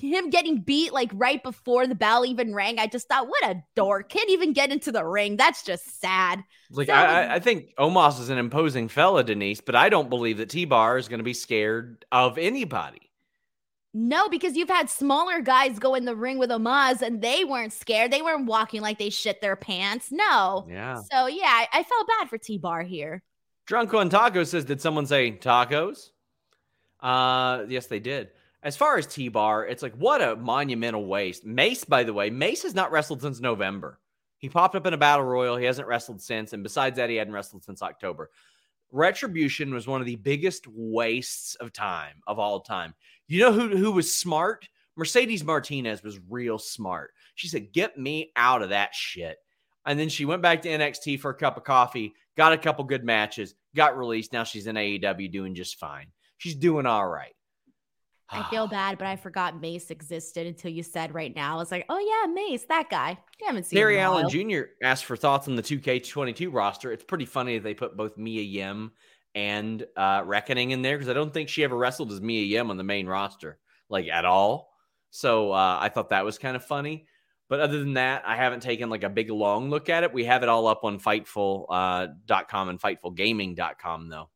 [0.00, 3.62] him getting beat like right before the bell even rang, I just thought, what a
[3.74, 4.08] dork.
[4.08, 5.36] Can't even get into the ring.
[5.36, 6.42] That's just sad.
[6.70, 10.08] Like So- I, I- I think Omos is an imposing fella, Denise, but I don't
[10.10, 13.00] believe that T Bar is going to be scared of anybody.
[13.94, 17.72] No, because you've had smaller guys go in the ring with Omos and they weren't
[17.72, 18.12] scared.
[18.12, 20.08] They weren't walking like they shit their pants.
[20.12, 20.66] No.
[20.70, 21.00] Yeah.
[21.10, 23.22] So yeah, I, I felt bad for T Bar here.
[23.66, 26.10] Drunk on Tacos says, "Did someone say tacos?"
[27.00, 28.28] Uh, yes, they did.
[28.62, 31.44] As far as T Bar, it's like what a monumental waste.
[31.44, 34.00] Mace, by the way, Mace has not wrestled since November.
[34.38, 35.56] He popped up in a battle royal.
[35.56, 38.30] He hasn't wrestled since, and besides that, he hadn't wrestled since October.
[38.90, 42.94] Retribution was one of the biggest wastes of time of all time.
[43.26, 44.68] You know who who was smart?
[44.96, 47.12] Mercedes Martinez was real smart.
[47.36, 49.38] She said, "Get me out of that shit."
[49.86, 52.84] And then she went back to NXT for a cup of coffee, got a couple
[52.84, 54.32] good matches, got released.
[54.32, 56.08] Now she's in AEW doing just fine.
[56.38, 57.34] She's doing all right.
[58.30, 61.54] I feel bad, but I forgot Mace existed until you said right now.
[61.54, 63.18] I was like, oh yeah, Mace, that guy.
[63.42, 64.28] I haven't seen Barry him Allen.
[64.28, 64.62] Jr.
[64.82, 66.92] asked for thoughts on the 2K22 roster.
[66.92, 68.92] It's pretty funny that they put both Mia Yim
[69.34, 72.70] and uh, Reckoning in there because I don't think she ever wrestled as Mia Yim
[72.70, 74.72] on the main roster, like at all.
[75.10, 77.06] So uh, I thought that was kind of funny.
[77.48, 80.12] But other than that, I haven't taken like a big long look at it.
[80.12, 84.28] We have it all up on Fightful.com uh, and FightfulGaming.com, though.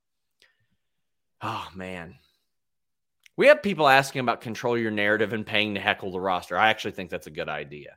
[1.42, 2.14] Oh, man.
[3.42, 6.56] We have people asking about control your narrative and paying to heckle the roster.
[6.56, 7.96] I actually think that's a good idea.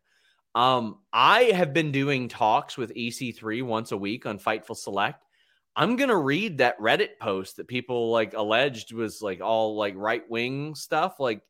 [0.56, 5.24] Um, I have been doing talks with EC3 once a week on Fightful Select.
[5.76, 10.24] I'm gonna read that Reddit post that people like alleged was like all like right
[10.28, 11.20] wing stuff.
[11.20, 11.44] Like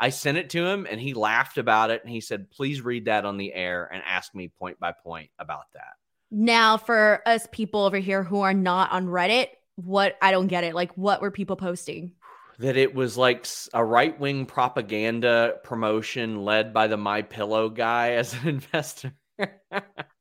[0.00, 3.04] I sent it to him and he laughed about it and he said, please read
[3.04, 5.94] that on the air and ask me point by point about that.
[6.32, 10.64] Now, for us people over here who are not on Reddit, what I don't get
[10.64, 10.74] it.
[10.74, 12.14] Like, what were people posting?
[12.58, 18.12] That it was like a right wing propaganda promotion led by the My Pillow guy
[18.12, 19.12] as an investor.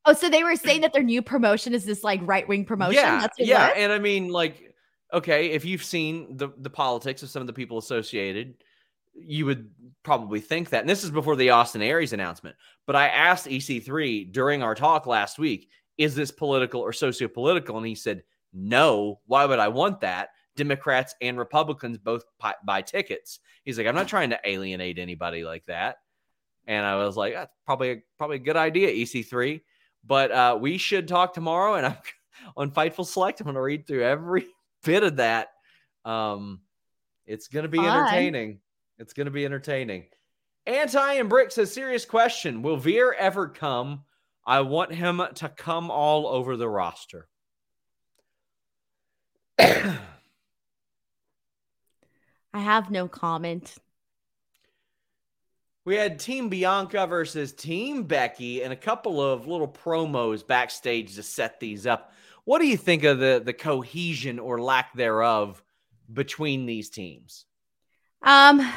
[0.06, 2.96] oh, so they were saying that their new promotion is this like right wing promotion.
[2.96, 4.74] Yeah, yeah, and I mean, like,
[5.12, 8.56] okay, if you've seen the the politics of some of the people associated,
[9.16, 9.70] you would
[10.04, 10.82] probably think that.
[10.82, 12.56] And this is before the Austin Aries announcement.
[12.86, 17.78] But I asked EC3 during our talk last week, is this political or socio-political?
[17.78, 18.24] And he said,
[18.54, 19.20] no.
[19.26, 20.30] Why would I want that?
[20.58, 22.24] Democrats and Republicans both
[22.66, 23.40] buy tickets.
[23.64, 25.98] He's like, I'm not trying to alienate anybody like that.
[26.66, 29.62] And I was like, that's probably a, probably a good idea, EC3.
[30.06, 31.76] But uh, we should talk tomorrow.
[31.76, 31.98] And I'm
[32.58, 33.40] on Fightful Select.
[33.40, 34.48] I'm going to read through every
[34.84, 35.48] bit of that.
[36.04, 36.60] Um,
[37.26, 38.60] it's going to be entertaining.
[38.98, 40.06] It's going to be entertaining.
[40.66, 42.62] Anti and Brick says, serious question.
[42.62, 44.04] Will Veer ever come?
[44.46, 47.28] I want him to come all over the roster.
[52.58, 53.76] I have no comment.
[55.86, 61.24] We had Team Bianca versus Team Becky and a couple of little promos backstage to
[61.24, 62.14] set these up.
[62.46, 65.62] What do you think of the the cohesion or lack thereof
[66.12, 67.46] between these teams?
[68.24, 68.68] Um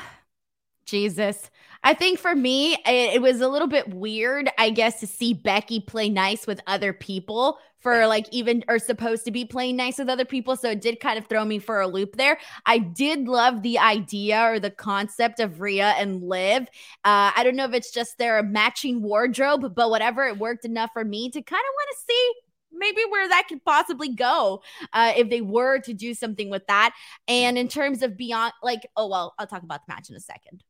[0.85, 1.51] Jesus.
[1.83, 5.33] I think for me, it, it, was a little bit weird, I guess, to see
[5.33, 9.99] Becky play nice with other people for like even are supposed to be playing nice
[9.99, 10.57] with other people.
[10.57, 12.39] So it did kind of throw me for a loop there.
[12.67, 16.63] I did love the idea or the concept of Rhea and Liv.
[17.05, 20.91] Uh, I don't know if it's just their matching wardrobe, but whatever, it worked enough
[20.93, 22.33] for me to kind of want to see
[22.73, 24.63] maybe where that could possibly go
[24.93, 26.95] uh, if they were to do something with that.
[27.29, 30.21] And in terms of beyond, like, oh, well, I'll talk about the match in a
[30.21, 30.63] second.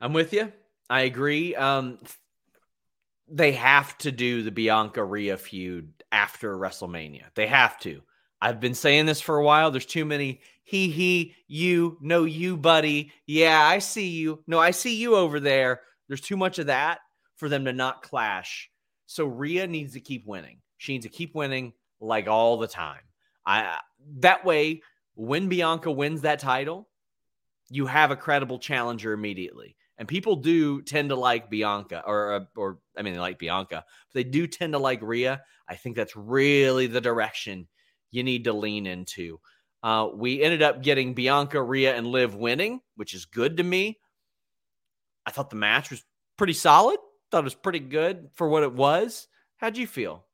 [0.00, 0.52] I'm with you.
[0.90, 1.54] I agree.
[1.54, 1.98] Um,
[3.32, 7.24] they have to do the Bianca Rhea feud after WrestleMania.
[7.34, 8.02] They have to.
[8.40, 9.70] I've been saying this for a while.
[9.70, 13.12] There's too many he, he, you, no, you, buddy.
[13.26, 14.42] Yeah, I see you.
[14.46, 15.80] No, I see you over there.
[16.08, 17.00] There's too much of that
[17.36, 18.70] for them to not clash.
[19.06, 20.58] So Rhea needs to keep winning.
[20.78, 23.02] She needs to keep winning like all the time.
[23.44, 23.78] I
[24.20, 24.82] that way,
[25.14, 26.88] when Bianca wins that title,
[27.68, 29.76] you have a credible challenger immediately.
[30.02, 33.84] And people do tend to like Bianca, or uh, or I mean, they like Bianca,
[33.86, 35.42] but they do tend to like Rhea.
[35.68, 37.68] I think that's really the direction
[38.10, 39.38] you need to lean into.
[39.80, 44.00] Uh, we ended up getting Bianca, Rhea, and Liv winning, which is good to me.
[45.24, 46.02] I thought the match was
[46.36, 46.98] pretty solid.
[47.30, 49.28] Thought it was pretty good for what it was.
[49.58, 50.24] How'd you feel?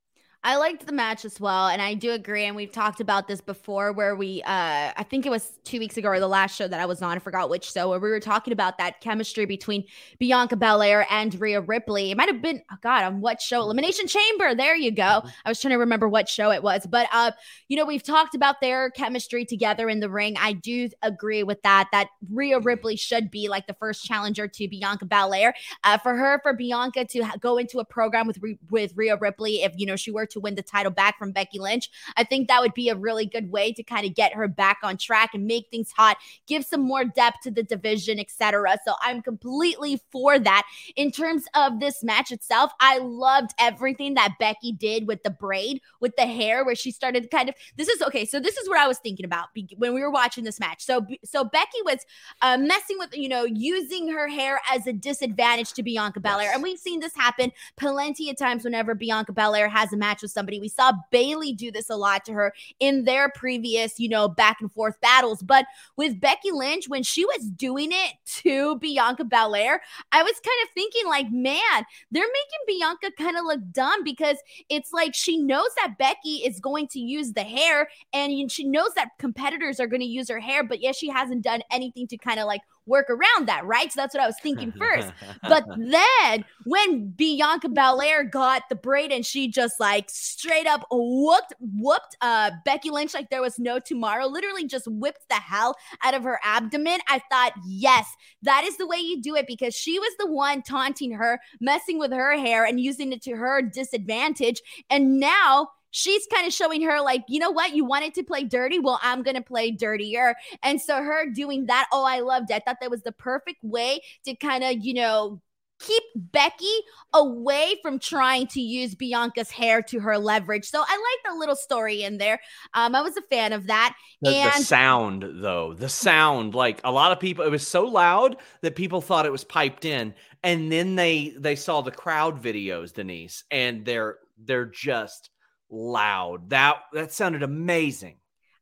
[0.49, 2.47] I liked the match as well, and I do agree.
[2.47, 5.99] And we've talked about this before, where we, uh, I think it was two weeks
[5.99, 7.17] ago or the last show that I was on.
[7.17, 9.85] I forgot which show, where we were talking about that chemistry between
[10.19, 12.13] Bianca Belair and Rhea Ripley.
[12.13, 13.61] It might have been, oh God, on what show?
[13.61, 14.55] Elimination Chamber.
[14.55, 15.03] There you go.
[15.03, 15.29] Mm-hmm.
[15.45, 17.33] I was trying to remember what show it was, but uh,
[17.69, 20.37] you know, we've talked about their chemistry together in the ring.
[20.41, 21.91] I do agree with that.
[21.93, 25.53] That Rhea Ripley should be like the first challenger to Bianca Belair.
[25.85, 28.39] Uh, for her, for Bianca to go into a program with
[28.71, 31.59] with Rhea Ripley, if you know she were to win the title back from Becky
[31.59, 31.91] Lynch.
[32.17, 34.79] I think that would be a really good way to kind of get her back
[34.83, 38.79] on track and make things hot, give some more depth to the division, etc.
[38.85, 40.67] So I'm completely for that.
[40.97, 45.81] In terms of this match itself, I loved everything that Becky did with the braid,
[46.01, 47.55] with the hair, where she started kind of.
[47.77, 48.25] This is okay.
[48.25, 50.85] So this is what I was thinking about when we were watching this match.
[50.85, 52.05] So so Becky was
[52.43, 56.63] uh, messing with you know using her hair as a disadvantage to Bianca Belair, and
[56.63, 60.61] we've seen this happen plenty of times whenever Bianca Belair has a match with somebody.
[60.61, 64.61] We saw Bayley do this a lot to her in their previous, you know, back
[64.61, 65.43] and forth battles.
[65.43, 69.81] But with Becky Lynch, when she was doing it to Bianca Belair,
[70.13, 74.37] I was kind of thinking, like, man, they're making Bianca kind of look dumb because
[74.69, 78.95] it's like she knows that Becky is going to use the hair and she knows
[78.95, 82.17] that competitors are going to use her hair, but yet she hasn't done anything to
[82.17, 83.93] kind of like work around that, right?
[83.93, 85.13] So that's what I was thinking first.
[85.43, 91.55] but then when Bianca Belair got the braid and she just like straight up whooped
[91.61, 96.15] whooped uh Becky Lynch like there was no tomorrow, literally just whipped the hell out
[96.15, 96.99] of her abdomen.
[97.09, 98.07] I thought, yes,
[98.43, 101.99] that is the way you do it because she was the one taunting her, messing
[101.99, 104.61] with her hair and using it to her disadvantage.
[104.91, 107.75] And now she's kind of showing her like you know what?
[107.75, 108.79] You wanted to play dirty?
[108.79, 110.35] Well i'm gonna play dirtier.
[110.63, 112.55] And so her doing that oh i loved it.
[112.55, 115.41] I thought that was the perfect way to kind of you know
[115.81, 116.67] keep Becky
[117.15, 120.65] away from trying to use Bianca's hair to her leverage.
[120.65, 122.41] So I like the little story in there.
[122.75, 123.95] Um, I was a fan of that.
[124.21, 127.85] The, and the sound, though, the sound, like a lot of people, it was so
[127.85, 132.43] loud that people thought it was piped in, and then they they saw the crowd
[132.43, 135.31] videos, Denise, and they're they're just
[135.71, 136.51] loud.
[136.51, 138.17] That that sounded amazing.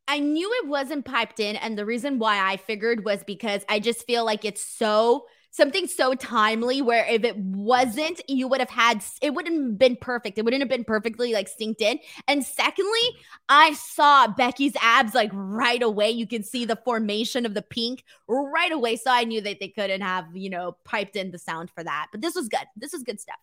[0.09, 1.57] I knew it wasn't piped in.
[1.57, 5.87] And the reason why I figured was because I just feel like it's so something
[5.87, 10.38] so timely where if it wasn't, you would have had it wouldn't have been perfect.
[10.38, 11.99] It wouldn't have been perfectly like synced in.
[12.29, 13.16] And secondly,
[13.49, 16.11] I saw Becky's abs like right away.
[16.11, 18.97] You can see the formation of the pink right away.
[18.97, 22.09] So I knew that they couldn't have, you know, piped in the sound for that.
[22.12, 22.66] But this was good.
[22.77, 23.37] This was good stuff.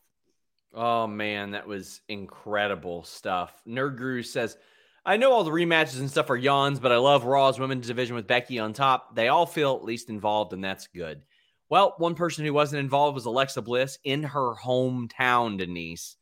[0.74, 3.54] Oh man, that was incredible stuff.
[3.68, 4.58] Nerd Guru says,
[5.06, 8.16] I know all the rematches and stuff are yawns, but I love Raw's women's division
[8.16, 9.16] with Becky on top.
[9.16, 11.22] They all feel at least involved, and that's good.
[11.70, 16.16] Well, one person who wasn't involved was Alexa Bliss in her hometown, Denise.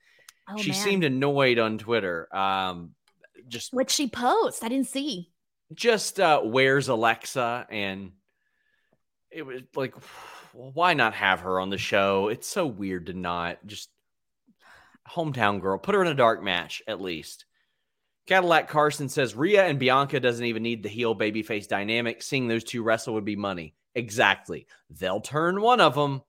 [0.49, 0.79] Oh, she man.
[0.79, 2.33] seemed annoyed on Twitter.
[2.35, 2.91] Um,
[3.47, 4.63] just what she post.
[4.63, 5.29] I didn't see.
[5.73, 7.67] just uh, where's Alexa?
[7.69, 8.13] And
[9.29, 9.93] it was like,
[10.53, 12.29] why not have her on the show?
[12.29, 13.89] It's so weird to not just
[15.09, 15.77] hometown girl.
[15.77, 17.45] Put her in a dark match at least.
[18.27, 22.21] Cadillac Carson says Rhea and Bianca doesn't even need the heel babyface dynamic.
[22.21, 23.75] Seeing those two wrestle would be money.
[23.95, 24.67] Exactly.
[24.89, 26.21] They'll turn one of them.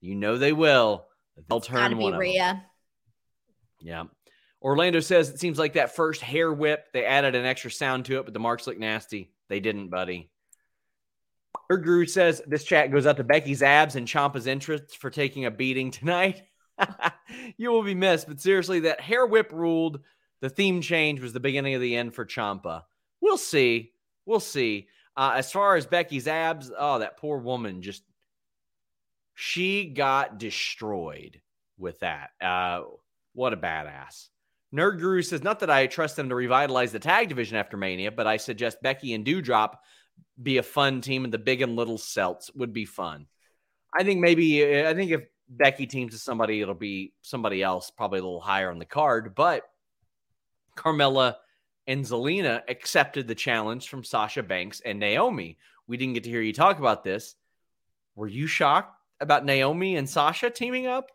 [0.00, 1.06] You know they will.
[1.48, 2.20] They'll It's turn one of them.
[2.20, 2.64] Rhea.
[3.80, 4.04] Yeah.
[4.62, 8.18] Orlando says it seems like that first hair whip, they added an extra sound to
[8.18, 9.32] it, but the marks look nasty.
[9.48, 10.30] They didn't, buddy.
[11.68, 15.46] Her guru says this chat goes out to Becky's abs and Ciampa's interest for taking
[15.46, 16.42] a beating tonight.
[17.56, 20.00] you will be missed, but seriously, that hair whip ruled.
[20.40, 22.82] The theme change was the beginning of the end for Ciampa.
[23.20, 23.92] We'll see.
[24.26, 24.88] We'll see.
[25.16, 28.02] Uh, as far as Becky's abs, oh, that poor woman just
[29.34, 31.40] she got destroyed
[31.78, 32.30] with that.
[32.40, 32.82] Uh,
[33.34, 34.28] what a badass.
[34.74, 38.10] Nerd Guru says, not that I trust them to revitalize the tag division after Mania,
[38.10, 39.76] but I suggest Becky and Doudrop
[40.42, 43.26] be a fun team, and the big and little Celts would be fun.
[43.94, 45.22] I think maybe, I think if
[45.56, 49.34] Becky teams with somebody, it'll be somebody else, probably a little higher on the card.
[49.34, 49.64] But
[50.76, 51.36] Carmella
[51.86, 55.58] and Zelina accepted the challenge from Sasha Banks and Naomi.
[55.86, 57.34] We didn't get to hear you talk about this.
[58.14, 61.10] Were you shocked about Naomi and Sasha teaming up?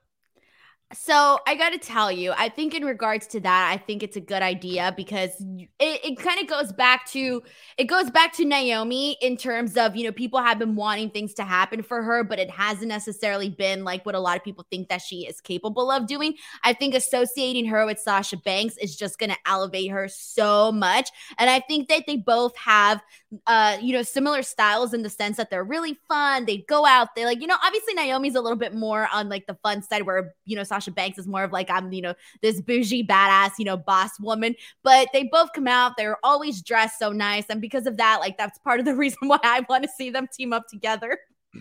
[0.93, 4.15] So I got to tell you, I think in regards to that, I think it's
[4.15, 7.43] a good idea because it, it kind of goes back to
[7.77, 11.33] it goes back to Naomi in terms of you know people have been wanting things
[11.35, 14.65] to happen for her, but it hasn't necessarily been like what a lot of people
[14.71, 16.35] think that she is capable of doing.
[16.63, 21.09] I think associating her with Sasha Banks is just going to elevate her so much,
[21.37, 23.03] and I think that they both have
[23.45, 26.45] uh you know similar styles in the sense that they're really fun.
[26.45, 29.47] They go out, they like you know obviously Naomi's a little bit more on like
[29.47, 32.13] the fun side where you know Sasha Banks is more of like I'm, you know,
[32.41, 34.55] this bougie badass, you know, boss woman.
[34.83, 35.93] But they both come out.
[35.97, 39.27] They're always dressed so nice, and because of that, like that's part of the reason
[39.27, 41.19] why I want to see them team up together.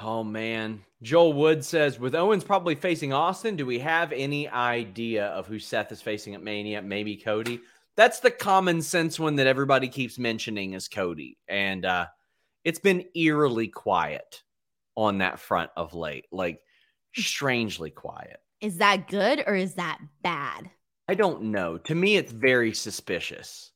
[0.00, 0.84] Oh man.
[1.02, 5.58] Joel Wood says, with Owens probably facing Austin, do we have any idea of who
[5.58, 6.82] Seth is facing at Mania?
[6.82, 7.60] Maybe Cody.
[7.96, 11.38] That's the common sense one that everybody keeps mentioning is Cody.
[11.48, 12.06] And uh
[12.64, 14.42] it's been eerily quiet
[14.96, 16.26] on that front of late.
[16.32, 16.60] Like
[17.14, 18.40] strangely quiet.
[18.60, 20.70] Is that good or is that bad?
[21.08, 21.78] I don't know.
[21.78, 23.70] To me, it's very suspicious.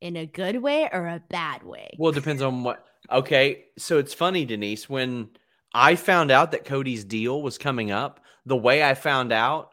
[0.00, 1.90] In a good way or a bad way?
[1.98, 2.84] Well, it depends on what.
[3.10, 4.88] Okay, so it's funny, Denise.
[4.88, 5.30] When
[5.72, 9.70] I found out that Cody's deal was coming up, the way I found out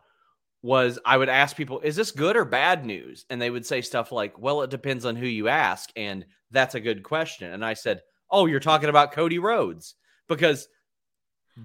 [0.63, 3.81] was I would ask people, "Is this good or bad news?" And they would say
[3.81, 7.51] stuff like, "Well, it depends on who you ask," and that's a good question.
[7.51, 9.95] And I said, "Oh, you're talking about Cody Rhodes
[10.27, 10.67] because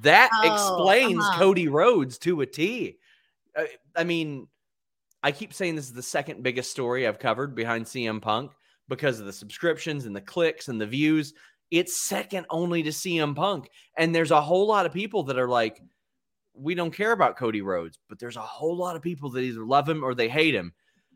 [0.03, 1.39] that Oh, explains uh-huh.
[1.39, 2.99] Cody Rhodes to a T."
[3.57, 3.65] Uh,
[3.97, 4.49] I mean,
[5.23, 8.53] I keep saying this is the second biggest story I've covered behind CM Punk
[8.89, 11.35] because of the subscriptions and the clicks and the views.
[11.71, 13.69] It's second only to CM Punk.
[13.97, 15.81] And there's a whole lot of people that are like,
[16.59, 19.65] we don't care about Cody Rhodes, but there's a whole lot of people that either
[19.65, 20.73] love him or they hate him.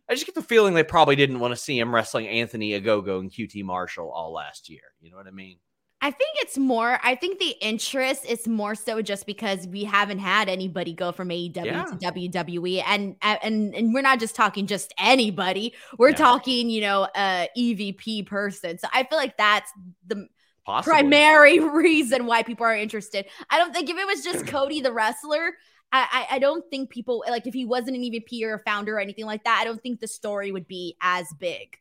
[0.09, 3.21] I just get the feeling they probably didn't want to see him wrestling Anthony Ogogo
[3.21, 4.83] and QT Marshall all last year.
[5.01, 5.59] You know what I mean?
[6.05, 10.19] I think it's more, I think the interest is more so just because we haven't
[10.19, 11.85] had anybody go from AEW Yeah.
[11.85, 12.83] to WWE.
[12.85, 15.75] And and and we're not just talking just anybody.
[15.99, 16.17] We're Yeah.
[16.17, 18.79] talking, you know, a EVP person.
[18.79, 19.71] So I feel like that's
[20.09, 20.27] the
[20.65, 20.93] Possibly.
[20.93, 23.27] primary reason why people are interested.
[23.51, 25.55] I don't think if it was just Cody the wrestler,
[25.93, 28.97] I, I I don't think people like if he wasn't an EVP or a founder
[28.97, 31.77] or anything like that, I don't think the story would be as big.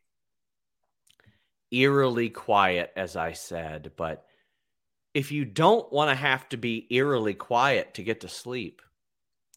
[1.70, 3.92] eerily quiet, as I said.
[3.96, 4.24] But
[5.14, 8.82] if you don't want to have to be eerily quiet to get to sleep,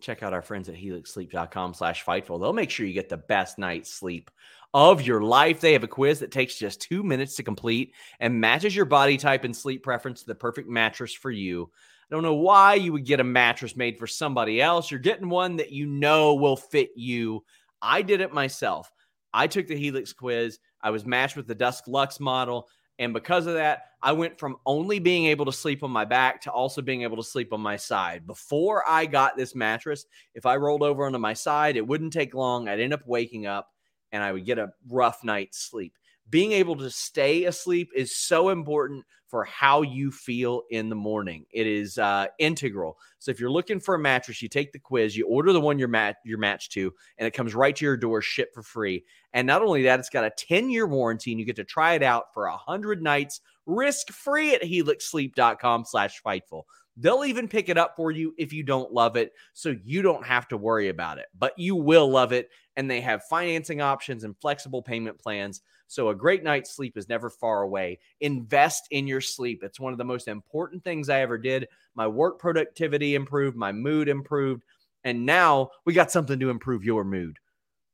[0.02, 2.40] check out our friends at helixsleep.com slash fightful.
[2.40, 4.32] They'll make sure you get the best night's sleep
[4.76, 5.62] of your life.
[5.62, 9.16] They have a quiz that takes just two minutes to complete and matches your body
[9.16, 11.72] type and sleep preference to the perfect mattress for you.
[12.12, 14.92] I don't know why you would get a mattress made for somebody else.
[14.92, 17.46] You're getting one that you know will fit you.
[17.82, 18.92] I did it myself.
[19.34, 20.60] I took the Helix quiz.
[20.82, 22.68] I was matched with the Dusk Luxe model.
[23.00, 26.42] And because of that, I went from only being able to sleep on my back
[26.42, 28.28] to also being able to sleep on my side.
[28.28, 32.34] Before I got this mattress, if I rolled over onto my side, it wouldn't take
[32.34, 32.68] long.
[32.68, 33.70] I'd end up waking up
[34.16, 35.94] and I would get a rough night's sleep.
[36.30, 41.46] Being able to stay asleep is so important for how you feel in the morning.
[41.52, 42.98] It is uh, integral.
[43.20, 45.78] So if you're looking for a mattress, you take the quiz, you order the one
[45.78, 49.04] you're, mat- you're matched to, and it comes right to your door, shipped for free.
[49.34, 51.96] And not only that, it's got a 10 year warranty and you get to try
[51.96, 56.64] it out for 100 nights risk free at helixsleep.com slash fightful.
[56.98, 60.26] They'll even pick it up for you if you don't love it, so you don't
[60.26, 61.26] have to worry about it.
[61.38, 65.62] But you will love it, and they have financing options and flexible payment plans.
[65.88, 68.00] So a great night's sleep is never far away.
[68.22, 69.62] Invest in your sleep.
[69.64, 71.68] It's one of the most important things I ever did.
[71.96, 74.64] My work productivity improved, my mood improved,
[75.04, 77.38] and now we got something to improve your mood.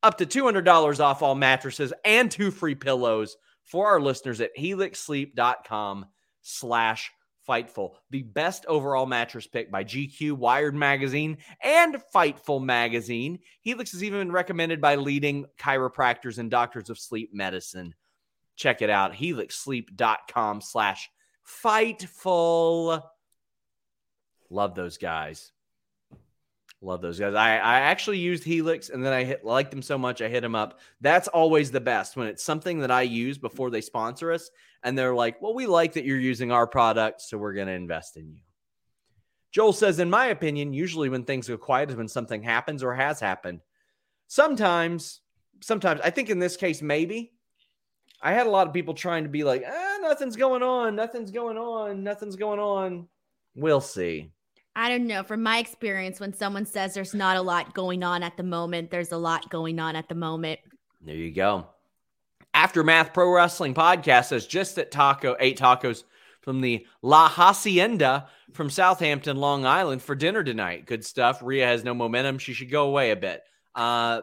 [0.04, 6.06] Up to $200 off all mattresses and two free pillows for our listeners at helixsleep.com
[6.42, 7.12] slash
[7.52, 13.40] Fightful, the best overall mattress pick by GQ, Wired Magazine, and Fightful Magazine.
[13.60, 17.94] Helix has even been recommended by leading chiropractors and doctors of sleep medicine.
[18.56, 21.10] Check it out, helixsleep.com slash
[21.46, 23.04] Fightful.
[24.50, 25.52] Love those guys.
[26.84, 27.36] Love those guys.
[27.36, 30.42] I, I actually used Helix and then I hit, liked them so much I hit
[30.42, 30.80] them up.
[31.00, 34.50] That's always the best when it's something that I use before they sponsor us
[34.84, 37.74] and they're like, "Well, we like that you're using our product, so we're going to
[37.74, 38.42] invest in you."
[39.52, 42.96] Joel says, "In my opinion, usually when things go quiet is when something happens or
[42.96, 43.62] has happened.
[44.28, 45.22] Sometimes,
[45.62, 47.34] sometimes I think in this case maybe
[48.24, 51.30] I had a lot of people trying to be like, "Ah, nothing's going on, nothing's
[51.30, 53.08] going on, nothing's going on."
[53.54, 54.32] We'll see.
[54.76, 55.24] I don't know.
[55.24, 58.90] From my experience, when someone says there's not a lot going on at the moment,
[58.90, 60.60] there's a lot going on at the moment.
[61.02, 61.68] There you go.
[62.54, 66.04] Aftermath Pro Wrestling Podcast says just at taco, eight tacos
[66.42, 70.86] from the La Hacienda from Southampton, Long Island for dinner tonight.
[70.86, 71.42] Good stuff.
[71.42, 72.38] Rhea has no momentum.
[72.40, 73.42] She should go away a bit.
[73.74, 74.22] Uh,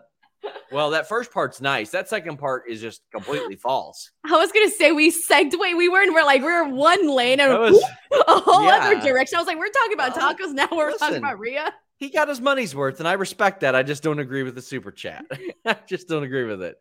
[0.73, 1.91] well, that first part's nice.
[1.91, 4.11] That second part is just completely false.
[4.25, 5.55] I was gonna say we segued.
[5.59, 6.13] We were in.
[6.15, 7.83] We're like we're one lane and was-
[8.29, 9.37] a whole other direction.
[9.37, 10.69] I was like, we're talking about Well, tacos now.
[10.71, 11.73] We're talking about Rhea.
[11.97, 13.75] he got his money's worth, and I respect that.
[13.75, 15.25] I just don't agree with the super chat.
[15.67, 16.77] I just don't agree with it.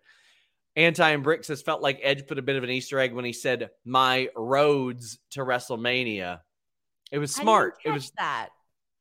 [0.75, 3.25] Anti and Brick has felt like Edge put a bit of an Easter egg when
[3.25, 6.41] he said my roads to WrestleMania.
[7.11, 7.75] It was smart.
[7.83, 8.49] It was that.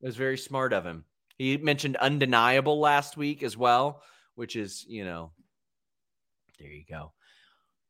[0.00, 1.04] it was very smart of him.
[1.36, 4.00] He mentioned undeniable last week as well,
[4.37, 5.32] which is, you know,
[6.59, 7.12] there you go.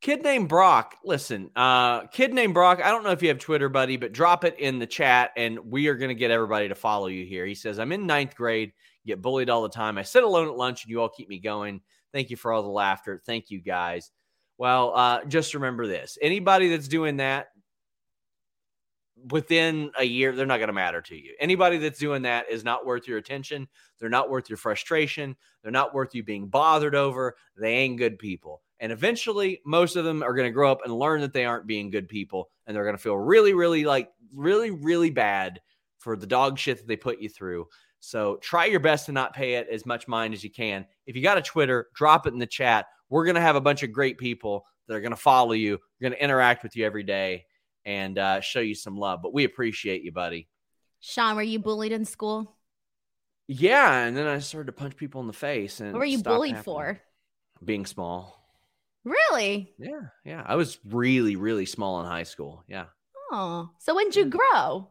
[0.00, 0.96] Kid named Brock.
[1.04, 2.80] Listen, uh, kid named Brock.
[2.82, 5.58] I don't know if you have Twitter, buddy, but drop it in the chat and
[5.70, 7.46] we are going to get everybody to follow you here.
[7.46, 8.72] He says, I'm in ninth grade,
[9.06, 9.98] get bullied all the time.
[9.98, 11.80] I sit alone at lunch and you all keep me going.
[12.12, 13.20] Thank you for all the laughter.
[13.24, 14.10] Thank you guys.
[14.58, 17.48] Well, uh, just remember this anybody that's doing that
[19.30, 21.34] within a year, they're not going to matter to you.
[21.40, 23.68] Anybody that's doing that is not worth your attention.
[23.98, 25.36] They're not worth your frustration.
[25.62, 27.36] They're not worth you being bothered over.
[27.56, 28.62] They ain't good people.
[28.78, 31.66] And eventually, most of them are going to grow up and learn that they aren't
[31.66, 32.50] being good people.
[32.66, 35.60] And they're going to feel really, really like, really, really bad
[35.98, 37.66] for the dog shit that they put you through.
[38.00, 40.86] So try your best to not pay it as much mind as you can.
[41.06, 42.86] If you got a Twitter, drop it in the chat.
[43.08, 45.78] We're going to have a bunch of great people that are going to follow you,
[46.00, 47.46] going to interact with you every day
[47.86, 49.22] and uh, show you some love.
[49.22, 50.48] But we appreciate you, buddy.
[51.00, 52.56] Sean, were you bullied in school?
[53.48, 55.80] Yeah, and then I started to punch people in the face.
[55.80, 56.64] And What were you bullied happening.
[56.64, 57.00] for?
[57.64, 58.42] Being small.
[59.04, 59.72] Really?
[59.78, 60.42] Yeah, yeah.
[60.44, 62.64] I was really, really small in high school.
[62.66, 62.86] Yeah,
[63.30, 64.90] Oh, so when did you grow?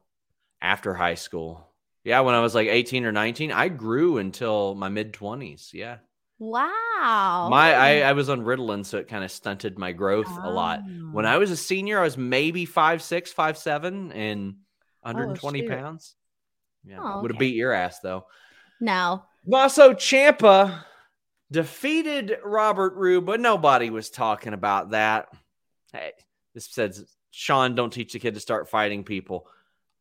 [0.61, 1.67] after high school.
[2.05, 5.73] Yeah, when I was like 18 or 19, I grew until my mid 20s.
[5.73, 5.97] Yeah.
[6.39, 7.47] Wow.
[7.49, 10.81] My I, I was on Ritalin, so it kind of stunted my growth a lot.
[11.11, 11.29] When Oh.
[11.29, 14.55] I was a senior, I was maybe five six, five seven, and
[15.01, 15.69] 120 shoot.
[15.69, 16.15] pounds.
[16.83, 17.47] Yeah, Oh, would have okay.
[17.47, 18.25] beat your ass though.
[18.81, 19.23] No.
[19.45, 20.83] Maso Ciampa
[21.51, 25.27] defeated Robert Roode, but nobody was talking about that.
[25.93, 26.11] Hey,
[26.53, 29.47] this says Sean, don't teach the kid to start fighting people.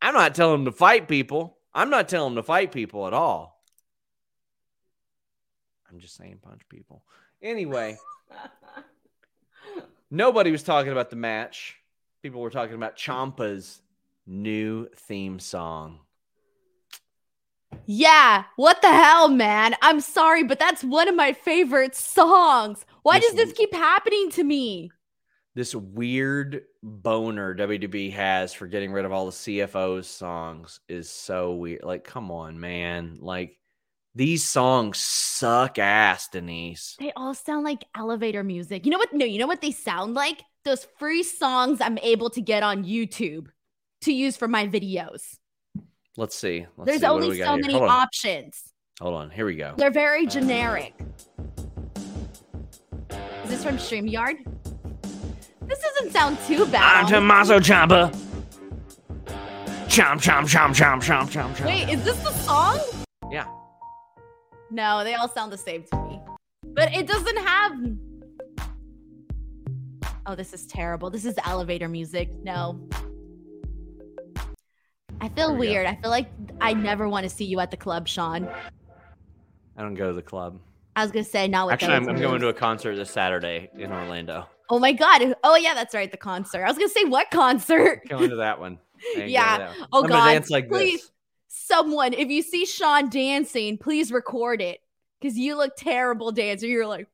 [0.02, 1.58] I'm not telling him to fight people.
[1.72, 3.53] I'm not telling him to fight people at all.
[5.94, 7.04] I'm just saying punch people.
[7.40, 7.96] Anyway,
[10.10, 11.76] nobody was talking about the match.
[12.20, 13.80] People were talking about Ciampa's
[14.26, 16.00] new theme song.
[17.86, 19.76] Yeah, what the hell, man?
[19.82, 22.84] I'm sorry, but that's one of my favorite songs.
[23.02, 24.90] Why This does this keep happening to me?
[25.56, 31.54] this weird boner WWE has for getting rid of all the CFO's songs is so
[31.54, 31.84] weird.
[31.84, 33.18] Like, come on, man.
[33.20, 33.56] Like,
[34.14, 36.96] these songs suck ass, Denise.
[36.98, 38.84] They all sound like elevator music.
[38.84, 39.12] You know what?
[39.12, 40.42] No, you know what they sound like?
[40.64, 43.48] Those free songs I'm able to get on YouTube
[44.02, 45.36] to use for my videos.
[46.16, 46.66] Let's see.
[46.76, 47.06] Let's There's see.
[47.06, 47.56] Only so here?
[47.56, 48.62] many Hold options.
[49.00, 49.30] Hold on.
[49.30, 49.74] Here we go.
[49.76, 50.94] They're very generic.
[53.42, 54.36] Is this from StreamYard?
[55.62, 56.98] This doesn't sound too bad.
[56.98, 57.16] honestly.
[57.16, 58.10] Tommaso Ciampa.
[59.88, 61.66] Chomp, chomp, chomp, chomp, chomp, chomp, chomp.
[61.66, 62.78] Wait, is this the song?
[63.30, 63.46] Yeah.
[64.74, 66.20] No, they all sound the same to me.
[66.64, 67.72] But it doesn't have.
[70.26, 71.10] Oh, this is terrible.
[71.10, 72.28] This is elevator music.
[72.42, 72.80] No.
[75.20, 75.72] I feel we go.
[75.72, 75.86] weird.
[75.86, 76.28] I feel like
[76.60, 78.48] I never want to see you at the club, Sean.
[79.76, 80.58] I don't go to the club.
[80.96, 83.70] I was gonna say not with Actually, I'm, I'm going to a concert this Saturday
[83.78, 84.48] in Orlando.
[84.70, 85.36] Oh my god.
[85.44, 86.10] Oh yeah, that's right.
[86.10, 86.64] The concert.
[86.64, 88.08] I was gonna say what concert?
[88.08, 88.78] Going to that one.
[88.96, 89.58] I ain't going to Yeah.
[89.58, 89.88] that one.
[89.92, 90.32] Oh I'm god.
[90.32, 91.10] dance like please, this.
[91.54, 94.80] Someone, if you see Sean dancing, please record it
[95.20, 96.70] because you look terrible dancing.
[96.70, 97.06] You're like,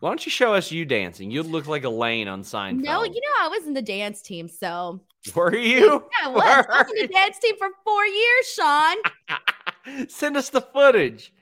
[0.00, 1.30] Why don't you show us you dancing?
[1.30, 2.82] You look like Elaine on Seinfeld.
[2.84, 5.00] no, you know I was in the dance team, so
[5.34, 6.04] Were you?
[6.22, 6.66] Yeah, I was.
[6.68, 8.96] I was in the dance team for four years, Sean.
[10.08, 11.32] Send us the footage.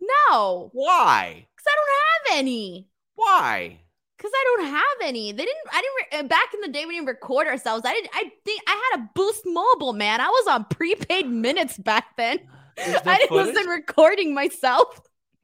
[0.00, 1.46] No, Why?
[1.54, 2.88] because I don't have any.
[3.14, 3.78] Why?
[4.22, 5.32] Because I don't have any.
[5.32, 5.66] They didn't.
[5.72, 5.94] I didn't.
[5.96, 8.10] Re- uh, back in the day we didn't record ourselves, I didn't.
[8.14, 10.20] I think I had a Boost Mobile, man.
[10.20, 12.38] I was on prepaid minutes back then.
[12.78, 15.00] I wasn't recording myself.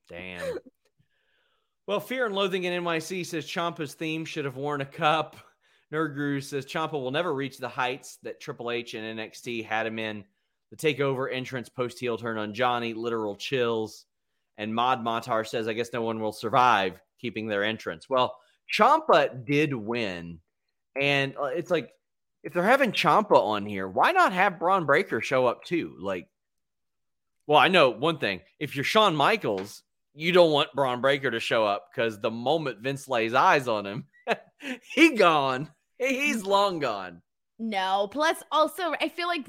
[0.09, 0.59] Damn.
[1.89, 5.37] Well, Fear and Loathing in NYC says Ciampa's theme should have worn a cup.
[5.93, 9.87] Nerd Guru says Champa will never reach the heights that Triple H and NXT had
[9.87, 10.25] him in.
[10.71, 14.05] The takeover entrance post heel turn on Johnny, literal chills.
[14.57, 18.09] And Mod Matar says, I guess no one will survive keeping their entrance.
[18.09, 18.37] Well,
[18.73, 20.41] Ciampa did win.
[21.01, 21.91] And uh, it's like,
[22.43, 25.97] if they're having Ciampa on here, why not have Bron Breakker show up too?
[26.01, 26.29] Like,
[27.47, 28.41] well, I know one thing.
[28.59, 29.83] If you're Shawn Michaels,
[30.15, 33.87] you don't want Bron Breakker to show up because the moment Vince lays eyes on
[33.87, 34.07] him,
[34.95, 35.71] he gone.
[35.99, 37.23] He's long gone.
[37.59, 38.09] No.
[38.11, 39.47] Plus, also, I feel like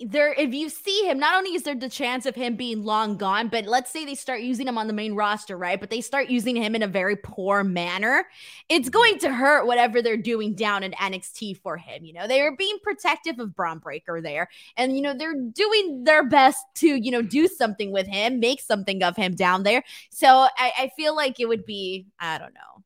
[0.00, 3.16] there, if you see him, not only is there the chance of him being long
[3.16, 5.80] gone, but let's say they start using him on the main roster, right?
[5.80, 8.24] But they start using him in a very poor manner.
[8.68, 12.04] It's going to hurt whatever they're doing down in NXT for him.
[12.04, 16.04] You know, they are being protective of Bron Breakker there, and you know they're doing
[16.04, 19.82] their best to you know do something with him, make something of him down there.
[20.10, 22.84] So I, I feel like it would be, I don't know.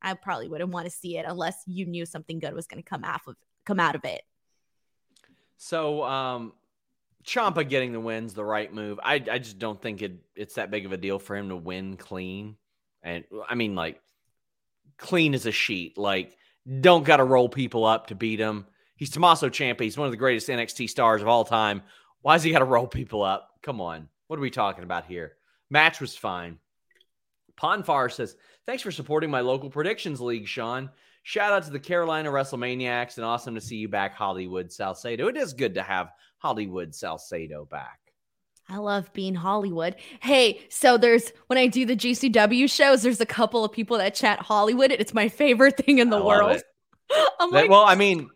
[0.00, 2.88] I probably wouldn't want to see it unless you knew something good was going to
[2.88, 3.36] come out of
[3.66, 4.22] come out of it.
[5.56, 6.52] So, um,
[7.24, 9.00] Ciampa getting the win's the right move.
[9.02, 11.56] I, I just don't think it, it's that big of a deal for him to
[11.56, 12.56] win clean.
[13.02, 14.00] And I mean, like,
[14.98, 15.96] clean as a sheet.
[15.96, 16.36] Like,
[16.80, 18.66] don't got to roll people up to beat him.
[18.96, 19.80] He's Tommaso Ciampa.
[19.80, 21.82] He's one of the greatest NXT stars of all time.
[22.22, 23.50] Why's he got to roll people up?
[23.62, 24.08] Come on.
[24.26, 25.32] What are we talking about here?
[25.70, 26.58] Match was fine.
[27.58, 28.36] Ponfar says,
[28.66, 30.90] Thanks for supporting my local predictions league, Sean.
[31.26, 35.26] Shout out to the Carolina WrestleManiacs and awesome to see you back, Hollywood Salcedo.
[35.28, 37.98] It is good to have Hollywood Salcedo back.
[38.68, 39.96] I love being Hollywood.
[40.20, 44.14] Hey, so there's when I do the GCW shows, there's a couple of people that
[44.14, 46.62] chat Hollywood, it's my favorite thing in the world.
[47.40, 48.28] I'm like, well, I mean,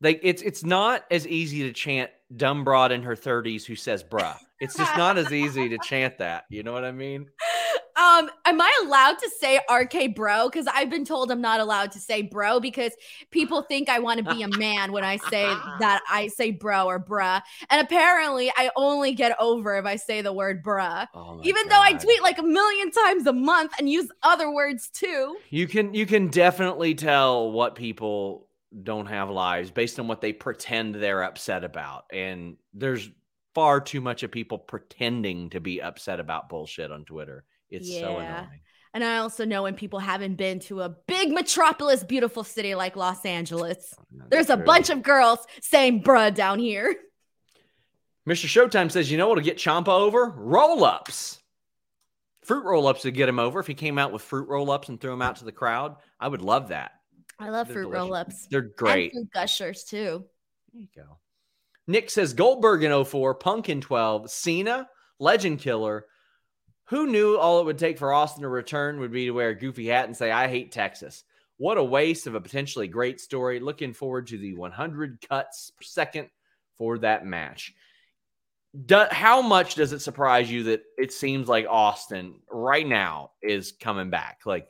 [0.00, 4.02] like it's it's not as easy to chant dumb broad in her 30s who says
[4.02, 4.36] bruh.
[4.60, 6.44] It's just not as easy to chant that.
[6.50, 7.30] You know what I mean?
[7.96, 10.48] um, am I allowed to say RK bro?
[10.48, 12.92] Because I've been told I'm not allowed to say bro because
[13.30, 15.44] people think I want to be a man when I say
[15.80, 17.42] that I say bro or bruh.
[17.68, 21.06] And apparently I only get over if I say the word bruh.
[21.14, 24.88] Oh Even though I tweet like a million times a month and use other words
[24.90, 25.36] too.
[25.50, 28.46] You can you can definitely tell what people
[28.82, 32.04] don't have lives based on what they pretend they're upset about.
[32.12, 33.10] And there's
[33.54, 37.44] far too much of people pretending to be upset about bullshit on Twitter.
[37.68, 38.00] It's yeah.
[38.00, 38.60] so annoying.
[38.92, 42.96] And I also know when people haven't been to a big metropolis, beautiful city like
[42.96, 44.64] Los Angeles, oh, there's a true.
[44.64, 46.96] bunch of girls saying bruh down here.
[48.28, 48.46] Mr.
[48.46, 50.30] Showtime says, you know what'll get Ciampa over?
[50.36, 51.38] Roll ups.
[52.42, 54.88] Fruit roll ups would get him over if he came out with fruit roll ups
[54.88, 55.96] and threw them out to the crowd.
[56.18, 56.92] I would love that.
[57.38, 58.48] I love They're fruit roll ups.
[58.50, 59.14] They're great.
[59.14, 60.24] And gushers too.
[60.72, 61.18] There you go.
[61.90, 64.88] Nick says Goldberg in 04, Punk in 12, Cena,
[65.18, 66.06] Legend Killer.
[66.84, 69.58] Who knew all it would take for Austin to return would be to wear a
[69.58, 71.24] goofy hat and say, I hate Texas.
[71.56, 73.58] What a waste of a potentially great story.
[73.60, 76.30] Looking forward to the 100 cuts per second
[76.78, 77.74] for that match.
[78.86, 83.72] Do, how much does it surprise you that it seems like Austin right now is
[83.72, 84.42] coming back?
[84.46, 84.68] Like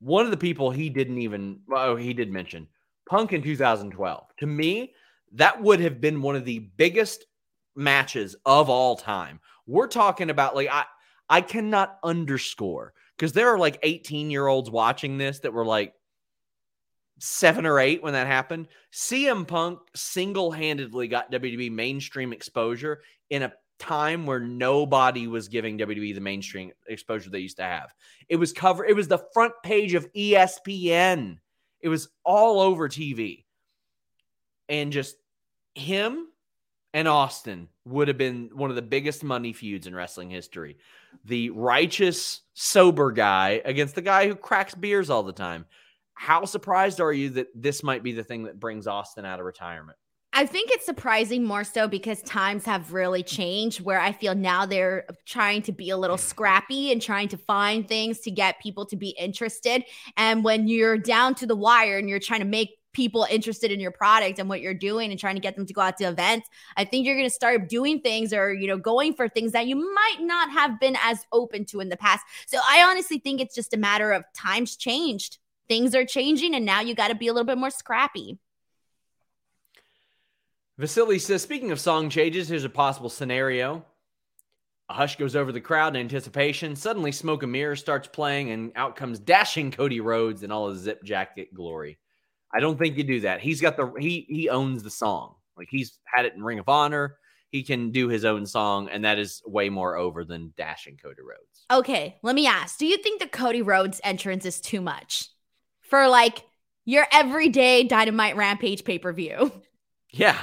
[0.00, 2.66] one of the people he didn't even, oh, he did mention
[3.08, 4.24] Punk in 2012.
[4.38, 4.94] To me,
[5.34, 7.26] that would have been one of the biggest
[7.74, 9.40] matches of all time.
[9.66, 10.84] We're talking about like I
[11.28, 15.94] I cannot underscore because there are like 18 year olds watching this that were like
[17.18, 18.68] seven or eight when that happened.
[18.92, 25.78] CM Punk single handedly got WWE mainstream exposure in a time where nobody was giving
[25.78, 27.92] WWE the mainstream exposure they used to have.
[28.28, 28.84] It was cover.
[28.84, 31.38] It was the front page of ESPN.
[31.80, 33.44] It was all over TV,
[34.68, 35.16] and just
[35.74, 36.28] him
[36.94, 40.76] and Austin would have been one of the biggest money feuds in wrestling history.
[41.24, 45.64] The righteous, sober guy against the guy who cracks beers all the time.
[46.14, 49.46] How surprised are you that this might be the thing that brings Austin out of
[49.46, 49.96] retirement?
[50.34, 54.64] I think it's surprising more so because times have really changed where I feel now
[54.64, 58.86] they're trying to be a little scrappy and trying to find things to get people
[58.86, 59.84] to be interested.
[60.16, 63.80] And when you're down to the wire and you're trying to make people interested in
[63.80, 66.04] your product and what you're doing and trying to get them to go out to
[66.04, 69.52] events i think you're going to start doing things or you know going for things
[69.52, 73.18] that you might not have been as open to in the past so i honestly
[73.18, 75.38] think it's just a matter of times changed
[75.68, 78.38] things are changing and now you got to be a little bit more scrappy
[80.78, 83.84] vasily says speaking of song changes here's a possible scenario
[84.88, 86.76] a hush goes over the crowd in anticipation.
[86.76, 90.80] Suddenly, Smoke and Mirror starts playing, and out comes dashing Cody Rhodes in all his
[90.80, 91.98] zip jacket glory.
[92.52, 93.40] I don't think you do that.
[93.40, 95.34] He's got the he he owns the song.
[95.56, 97.16] Like he's had it in Ring of Honor.
[97.50, 101.20] He can do his own song, and that is way more over than dashing Cody
[101.20, 101.66] Rhodes.
[101.70, 105.28] Okay, let me ask: Do you think the Cody Rhodes entrance is too much
[105.80, 106.44] for like
[106.84, 109.52] your everyday Dynamite Rampage pay per view?
[110.10, 110.38] Yeah,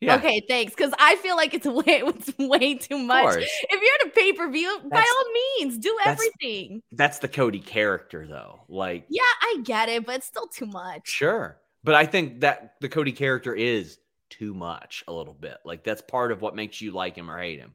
[0.00, 0.16] yeah.
[0.16, 0.74] Okay, thanks.
[0.74, 3.36] Because I feel like it's way it's way too much.
[3.36, 6.82] If you're at a pay per view, by all means, do that's, everything.
[6.92, 8.60] That's the Cody character, though.
[8.68, 11.08] Like, yeah, I get it, but it's still too much.
[11.08, 13.98] Sure, but I think that the Cody character is
[14.30, 15.58] too much a little bit.
[15.64, 17.74] Like that's part of what makes you like him or hate him.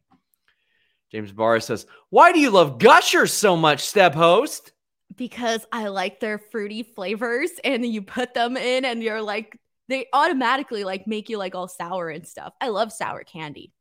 [1.12, 4.72] James Barr says, "Why do you love Gushers so much, Step Host?"
[5.16, 10.08] Because I like their fruity flavors, and you put them in, and you're like they
[10.14, 12.54] automatically like make you like all sour and stuff.
[12.60, 13.74] I love sour candy.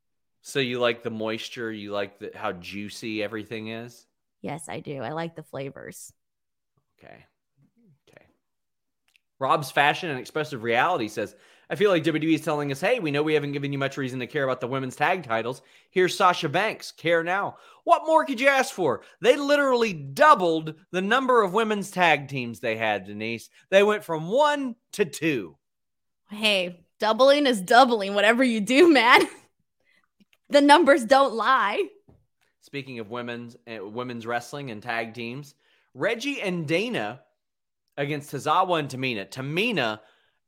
[0.42, 4.06] So you like the moisture, you like the, how juicy everything is?
[4.42, 5.00] Yes, I do.
[5.00, 6.12] I like the flavors.
[6.98, 7.24] Okay.
[8.06, 8.26] Okay.
[9.38, 11.34] Rob's Fashion and Expressive Reality says,
[11.70, 13.96] I feel like WWE is telling us, hey, we know we haven't given you much
[13.96, 15.62] reason to care about the women's tag titles.
[15.90, 16.92] Here's Sasha Banks.
[16.92, 17.56] Care now.
[17.84, 19.00] What more could you ask for?
[19.22, 23.48] They literally doubled the number of women's tag teams they had, Denise.
[23.70, 25.56] They went from one to two
[26.34, 29.22] hey, doubling is doubling, whatever you do, man.
[30.48, 31.82] the numbers don't lie.
[32.60, 35.54] Speaking of women's uh, women's wrestling and tag teams,
[35.94, 37.20] Reggie and Dana
[37.96, 39.28] against Tozawa and Tamina.
[39.28, 40.00] Tamina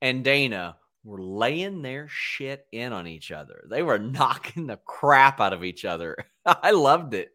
[0.03, 3.65] and Dana were laying their shit in on each other.
[3.71, 6.17] They were knocking the crap out of each other.
[6.47, 7.31] I loved it.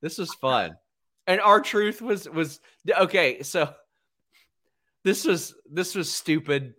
[0.00, 0.76] This was fun.
[1.26, 3.72] And R-Truth was was okay, so
[5.04, 6.74] this was this was stupid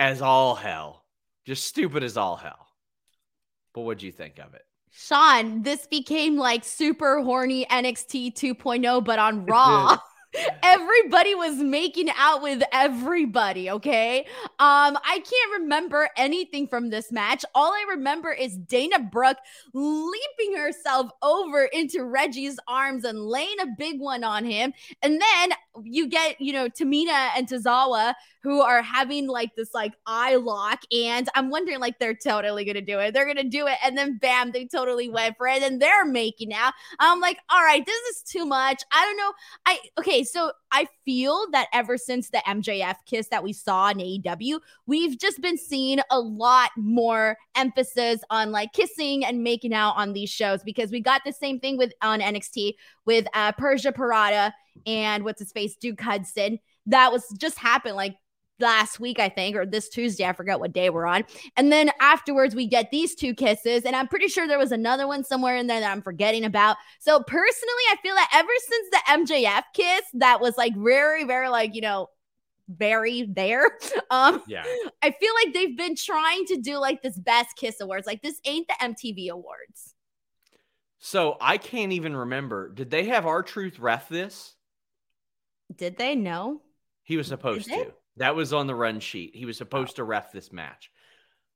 [0.00, 1.04] as all hell.
[1.44, 2.66] Just stupid as all hell.
[3.74, 4.64] But what'd you think of it?
[4.90, 9.98] Sean, this became like super horny NXT 2.0, but on Raw.
[10.62, 14.20] everybody was making out with everybody okay
[14.60, 19.38] um i can't remember anything from this match all i remember is dana brooke
[19.74, 24.72] leaping herself over into reggie's arms and laying a big one on him
[25.02, 25.50] and then
[25.84, 30.80] you get, you know, Tamina and Tozawa who are having like this like eye lock.
[30.92, 33.12] And I'm wondering, like, they're totally gonna do it.
[33.12, 33.76] They're gonna do it.
[33.84, 35.62] And then bam, they totally went for it.
[35.62, 36.72] And they're making out.
[36.98, 38.82] I'm like, all right, this is too much.
[38.92, 39.32] I don't know.
[39.66, 43.98] I okay, so I feel that ever since the MJF kiss that we saw in
[43.98, 49.96] AEW, we've just been seeing a lot more emphasis on like kissing and making out
[49.96, 53.92] on these shows because we got the same thing with on NXT with uh, Persia
[53.92, 54.52] Pirotta
[54.86, 56.58] and what's his face Duke Hudson.
[56.86, 58.16] That was just happened like
[58.60, 60.24] last week, I think, or this Tuesday.
[60.24, 61.24] I forgot what day we're on.
[61.56, 63.84] And then afterwards, we get these two kisses.
[63.84, 66.76] And I'm pretty sure there was another one somewhere in there that I'm forgetting about.
[66.98, 71.48] So personally, I feel that ever since the MJF kiss, that was like very, very
[71.48, 72.08] like, you know,
[72.68, 73.70] very there.
[74.12, 74.64] Um, Yeah.
[75.02, 78.08] I feel like they've been trying to do like this best kiss awards.
[78.08, 79.94] Like this ain't the MTV awards.
[80.98, 82.68] So I can't even remember.
[82.70, 84.56] Did they have R-Truth ref this?
[85.74, 86.62] Did they know?
[87.02, 87.84] He was supposed they?
[87.84, 87.92] to.
[88.16, 89.34] That was on the run sheet.
[89.34, 90.90] He was supposed to ref this match.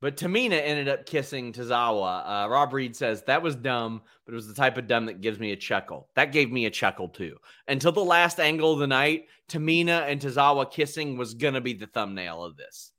[0.00, 2.44] But Tamina ended up kissing Tozawa.
[2.44, 5.20] Uh, Rob Reed says that was dumb, but it was the type of dumb that
[5.20, 6.08] gives me a chuckle.
[6.14, 7.36] That gave me a chuckle too.
[7.68, 11.86] Until the last angle of the night, Tamina and Tozawa kissing was gonna be the
[11.86, 12.92] thumbnail of this.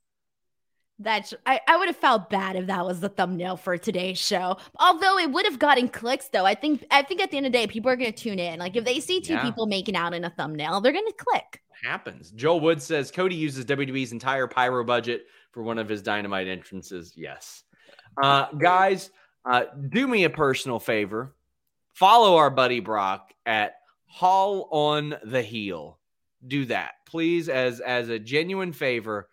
[0.98, 4.58] That's I, I would have felt bad if that was the thumbnail for today's show.
[4.80, 6.46] Although it would have gotten clicks though.
[6.46, 8.60] I think I think at the end of the day, people are gonna tune in.
[8.60, 9.44] Like if they see two Yeah.
[9.44, 11.62] people making out in a thumbnail, they're gonna click.
[11.84, 12.32] Happens.
[12.32, 17.14] Joel Wood says Cody uses WWE's entire pyro budget for one of his dynamite entrances.
[17.18, 17.64] Yes.
[18.22, 19.12] Uh, guys,
[19.44, 21.36] uh, do me a personal favor.
[21.94, 23.76] Follow our buddy Brock at
[24.06, 26.00] Hall on the Heel.
[26.48, 29.28] Do that, please, as as a genuine favor.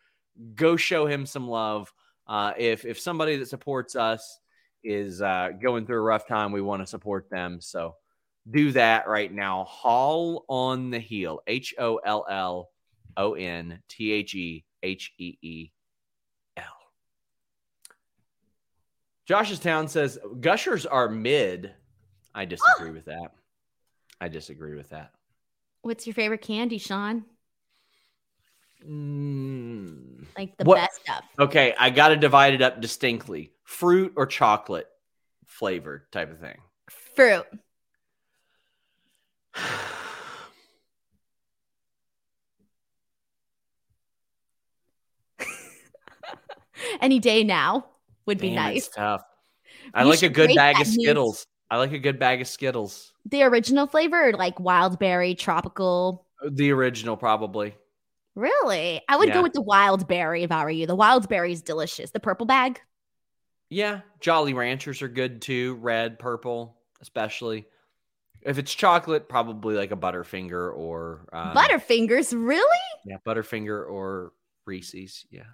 [0.55, 1.93] Go show him some love.
[2.27, 4.39] Uh, if if somebody that supports us
[4.85, 7.61] is uh, going through a rough time, we want to support them.
[7.61, 7.97] So
[8.51, 9.65] do that right now.
[9.65, 11.41] Hall on the heel.
[11.47, 12.71] H O L L
[13.17, 15.71] O N T H E H E E
[16.57, 16.65] L.
[19.27, 21.73] Josh's Town says gushers are mid.
[22.35, 23.33] I disagree with that.
[24.21, 25.13] I disagree with that.
[25.83, 27.25] What's your favorite candy, Sean?
[28.89, 30.27] Mm.
[30.37, 31.25] Like the What- best stuff.
[31.39, 34.89] Okay, I got to divide it up distinctly fruit or chocolate
[35.47, 36.59] flavored type of thing.
[37.15, 37.47] Fruit.
[47.01, 47.87] Any day now
[48.27, 48.89] would be nice.
[48.89, 49.23] Tough.
[49.95, 50.95] I You like a good bag of news.
[50.95, 51.47] Skittles.
[51.71, 53.13] I like a good bag of Skittles.
[53.27, 56.27] The original flavor, or like wild berry, tropical.
[56.51, 57.75] The original, probably.
[58.35, 59.03] Really?
[59.09, 59.35] I would Yeah.
[59.35, 60.87] go with the wild berry if I were you.
[60.87, 62.11] The wild berry is delicious.
[62.11, 62.81] The purple bag.
[63.69, 65.75] Yeah, Jolly Ranchers are good too.
[65.77, 67.67] Red, purple, especially.
[68.43, 72.79] If it's chocolate, probably like a Butterfinger or um, Butterfingers, really?
[73.07, 74.33] Yeah, Butterfinger or
[74.67, 75.25] Reese's.
[75.31, 75.45] Yeah,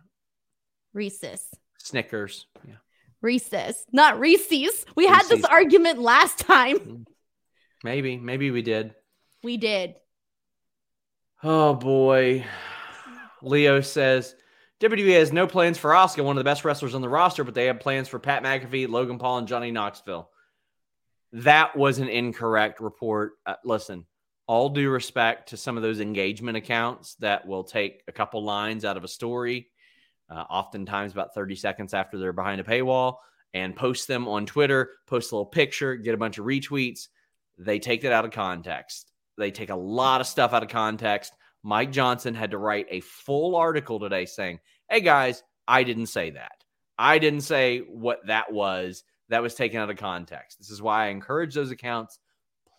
[0.94, 1.46] Reese's.
[1.78, 2.46] Snickers.
[2.66, 2.76] Yeah,
[3.20, 4.84] Reese's, not Reese's.
[4.96, 7.06] We had this argument last time.
[7.84, 8.94] maybe, maybe we did.
[9.44, 9.94] We did.
[11.42, 12.44] Oh boy,
[13.42, 14.34] Leo says
[14.80, 17.54] WWE has no plans for Oscar, one of the best wrestlers on the roster, but
[17.54, 20.30] they have plans for Pat McAfee, Logan Paul, and Johnny Knoxville.
[21.32, 23.34] That was an incorrect report.
[23.46, 24.04] Uh, listen,
[24.48, 28.84] all due respect to some of those engagement accounts that will take a couple lines
[28.84, 29.68] out of a story,
[30.30, 33.18] uh, oftentimes about 30 seconds after they're behind a paywall,
[33.54, 37.08] and post them on Twitter, post a little picture, get a bunch of retweets.
[37.58, 39.12] They take that out of context.
[39.38, 41.32] They take a lot of stuff out of context.
[41.62, 44.58] Mike Johnson had to write a full article today saying,
[44.90, 46.52] Hey guys, I didn't say that.
[46.98, 49.04] I didn't say what that was.
[49.28, 50.58] That was taken out of context.
[50.58, 52.18] This is why I encourage those accounts.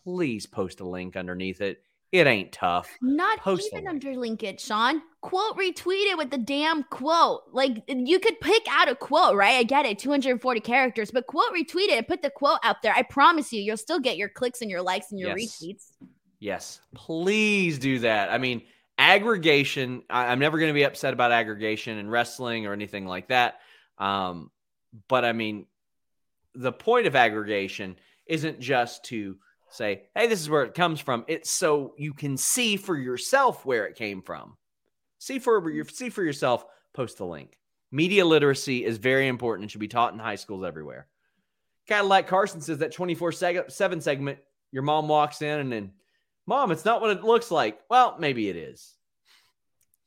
[0.03, 1.82] Please post a link underneath it.
[2.12, 2.89] It ain't tough.
[3.03, 4.01] Not Post even link.
[4.03, 4.99] underlink it, Sean.
[5.22, 7.41] Quote retweet it with the damn quote.
[7.51, 9.57] Like you could pick out a quote, right?
[9.57, 12.93] I get it, 240 characters, but quote retweet it and put the quote out there.
[12.95, 15.62] I promise you, you'll still get your clicks and your likes and your Yes.
[15.62, 16.07] retweets.
[16.40, 18.32] Yes, please do that.
[18.32, 18.64] I mean,
[18.98, 23.28] aggregation, I, I'm never going to be upset about aggregation and wrestling or anything like
[23.28, 23.60] that.
[23.98, 24.52] Um,
[25.08, 25.66] but I mean,
[26.56, 29.38] the point of aggregation isn't just to
[29.70, 31.26] say, hey, this is where it comes from.
[31.28, 34.56] It's so you can see for yourself where it came from.
[35.20, 37.58] See for your see for yourself, post the link.
[37.92, 41.08] Media literacy is very important and should be taught in high schools everywhere.
[41.88, 44.40] Cadillac Carson says that 24 7 segment,
[44.72, 45.92] your mom walks in and then,
[46.50, 47.80] Mom, it's not what it looks like.
[47.91, 48.95] Well, maybe it is.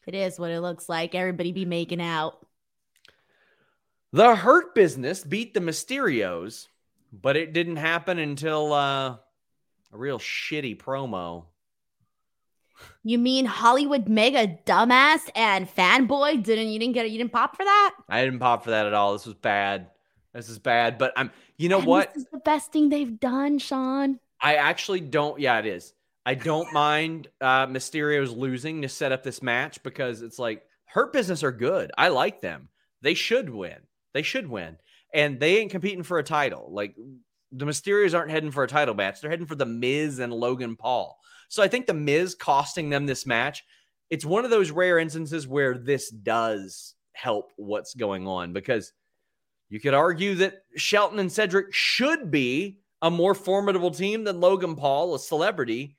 [0.09, 1.14] It is what it looks like.
[1.14, 2.45] Everybody be making out.
[4.12, 6.66] The Hurt Business beat the Mysterios,
[7.12, 9.18] but it didn't happen until uh, a
[9.93, 11.45] real shitty promo.
[13.05, 16.43] You mean Hollywood mega dumbass and fanboy?
[16.43, 17.12] Didn't you didn't get it?
[17.12, 17.95] You didn't pop for that?
[18.09, 19.12] I didn't pop for that at all.
[19.12, 19.90] This was bad.
[20.32, 20.99] This is bad.
[20.99, 21.30] But I'm.
[21.57, 22.12] You know And what?
[22.12, 24.18] This is the best thing they've done, Sean.
[24.40, 25.38] I actually don't.
[25.38, 25.95] Yeah, it is.
[26.25, 31.12] I don't mind uh, Mysterio's losing to set up this match because it's like Hurt
[31.12, 31.91] Business are good.
[31.99, 32.68] I like them.
[33.01, 33.79] They should win.
[34.14, 34.77] They should win,
[35.12, 36.68] and they ain't competing for a title.
[36.70, 36.95] Like
[37.51, 39.20] the Mysterios aren't heading for a title match.
[39.20, 41.18] They're heading for the Miz and Logan Paul.
[41.49, 43.64] So I think the Miz costing them this match.
[44.11, 48.93] It's one of those rare instances where this does help what's going on because
[49.68, 54.77] you could argue that Shelton and Cedric should be a more formidable team than Logan
[54.77, 55.97] Paul, a celebrity,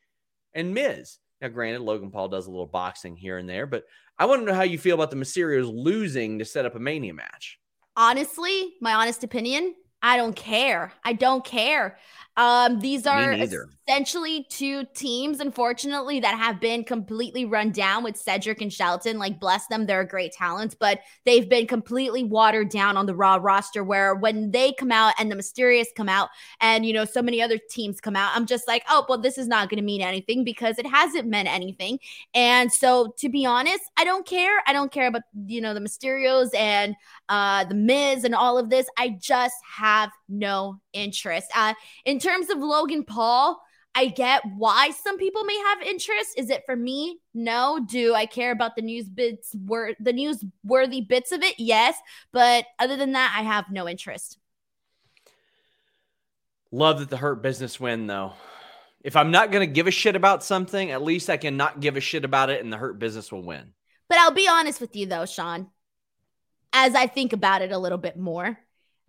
[0.54, 1.18] and Miz.
[1.41, 3.84] Now, granted, Logan Paul does a little boxing here and there, but
[4.18, 6.80] I want to know how you feel about the Mysterios losing to set up a
[6.80, 7.60] Mania match.
[7.97, 10.93] Honestly, my honest opinion, I don't care.
[11.04, 11.97] I don't care.
[12.36, 13.32] Um, these are
[13.88, 19.20] essentially two teams, unfortunately, that have been completely run down with Cedric and Shelton.
[19.20, 23.38] Like, bless them, they're great talents, but they've been completely watered down on the Raw
[23.40, 23.84] roster.
[23.84, 26.30] Where when they come out and the Mysterios come out,
[26.60, 29.38] and you know, so many other teams come out, I'm just like, oh, well, this
[29.38, 32.00] is not going to mean anything because it hasn't meant anything.
[32.34, 34.64] And so, to be honest, I don't care.
[34.66, 36.96] I don't care about you know the Mysterios and
[37.30, 38.88] uh, the Miz and all of this.
[38.98, 41.48] I just have no interest.
[41.56, 41.74] Uh,
[42.06, 43.62] in terms of Logan Paul,
[43.96, 46.38] I get why some people may have interest.
[46.38, 47.20] Is it for me?
[47.34, 47.80] No.
[47.88, 51.56] Do I care about the news bits, wor- the newsworthy bits of it?
[51.60, 51.96] Yes.
[52.32, 54.40] But other than that, I have no interest.
[56.72, 58.34] Love that the Hurt Business win, though.
[59.04, 61.98] If I'm not to give a shit about something, at least I can not give
[61.98, 63.74] a shit about it and the Hurt Business will win.
[64.10, 65.68] But I'll be honest with you, though, Sean,
[66.72, 68.58] as I think about it a little bit more.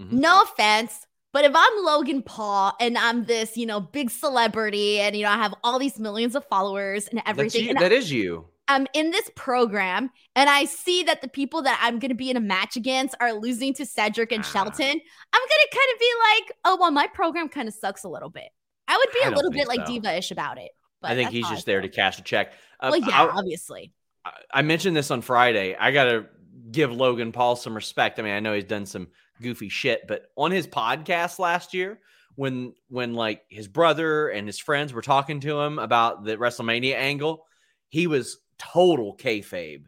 [0.00, 0.12] Mhm.
[0.12, 5.16] No offense, but if I'm Logan Paul and I'm this, you know, big celebrity and,
[5.16, 8.12] you know, I have all these millions of followers and everything, you, and that is
[8.12, 8.46] you.
[8.68, 12.30] I'm in this program and I see that the people that I'm going to be
[12.30, 14.48] in a match against are losing to Cedric and Ah.
[14.48, 18.04] Shelton, I'm going to kind of be like, oh, well, my program kind of sucks
[18.04, 18.48] a little bit.
[18.86, 20.70] I would be I a little bit like diva ish about it.
[21.02, 22.52] But I think he's just there to cash a check.
[22.78, 23.92] Uh, Well, yeah, I- obviously.
[24.24, 25.74] I- I mentioned this on Friday.
[25.78, 26.26] I got to
[26.70, 28.20] give Logan Paul some respect.
[28.20, 29.08] I mean, I know he's done some
[29.40, 32.00] goofy shit, but on his podcast last year,
[32.36, 36.94] when when like his brother and his friends were talking to him about the WrestleMania
[36.94, 37.46] angle,
[37.88, 39.84] he was total kayfabe.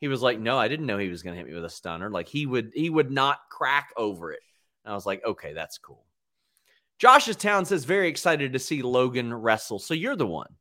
[0.00, 1.70] He was like, "No, I didn't know he was going to hit me with a
[1.70, 4.40] stunner." Like he would he would not crack over it.
[4.84, 6.04] And I was like, "Okay, that's cool."
[6.98, 9.78] Josh's town says very excited to see Logan wrestle.
[9.78, 10.54] So you're the one.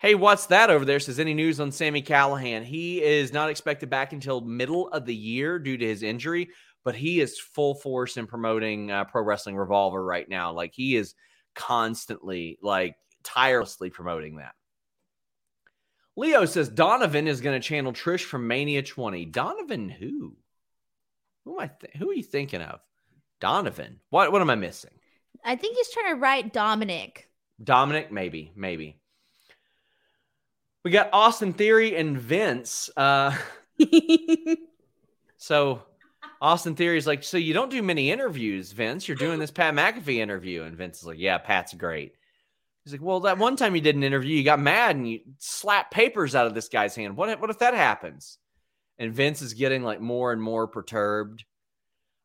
[0.00, 0.98] Hey, what's that over there?
[0.98, 2.64] Says any news on Sami Callihan?
[2.64, 6.48] He is not expected back until middle of the year due to his injury,
[6.84, 10.52] but he is full force in promoting uh, Pro Wrestling Revolver right now.
[10.52, 11.14] Like he is
[11.54, 14.54] constantly, like tirelessly promoting that.
[16.16, 19.26] Leo says Donovan is going to channel Trish from Mania 20.
[19.26, 20.34] Donovan, who?
[21.44, 21.70] Who am I?
[21.78, 22.80] Th- who are you thinking of?
[23.38, 24.00] Donovan.
[24.08, 24.32] What?
[24.32, 24.92] What am I missing?
[25.44, 27.28] I think he's trying to write Dominic.
[27.62, 28.99] Dominic, maybe, maybe.
[30.84, 32.88] We got Austin Theory and Vince.
[32.96, 33.36] Uh,
[35.36, 35.82] so
[36.40, 39.06] Austin Theory is like, so you don't do many interviews, Vince.
[39.06, 42.14] You're doing this Pat McAfee interview, and Vince is like, yeah, Pat's great.
[42.84, 45.20] He's like, well, that one time you did an interview, you got mad and you
[45.38, 47.16] slapped papers out of this guy's hand.
[47.16, 47.28] What?
[47.28, 48.38] if- What if that happens?
[48.98, 51.44] And Vince is getting like more and more perturbed.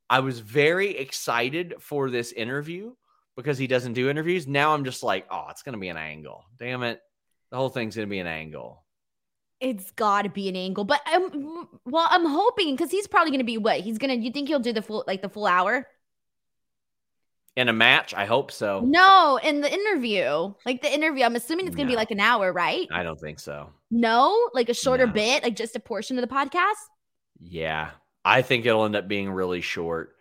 [0.09, 2.93] I was very excited for this interview
[3.35, 4.47] because he doesn't do interviews.
[4.47, 6.45] Now I'm just like, oh, it's going to be an angle.
[6.57, 7.01] Damn it.
[7.51, 8.83] The whole thing's going to be an angle.
[9.61, 13.39] It's got to be an angle, but I'm well, I'm hoping because he's probably going
[13.39, 14.23] to be what he's going to.
[14.25, 15.87] You think he'll do the full like the full hour?
[17.55, 18.81] In a match, I hope so.
[18.81, 22.19] No, in the interview, like the interview, I'm assuming it's going to be like an
[22.19, 22.85] hour, right?
[22.91, 23.69] I don't think so.
[23.89, 25.13] No, like a shorter No.
[25.13, 26.73] bit, like just a portion of the podcast.
[27.39, 27.91] Yeah.
[28.25, 30.17] I think it'll end up being really short.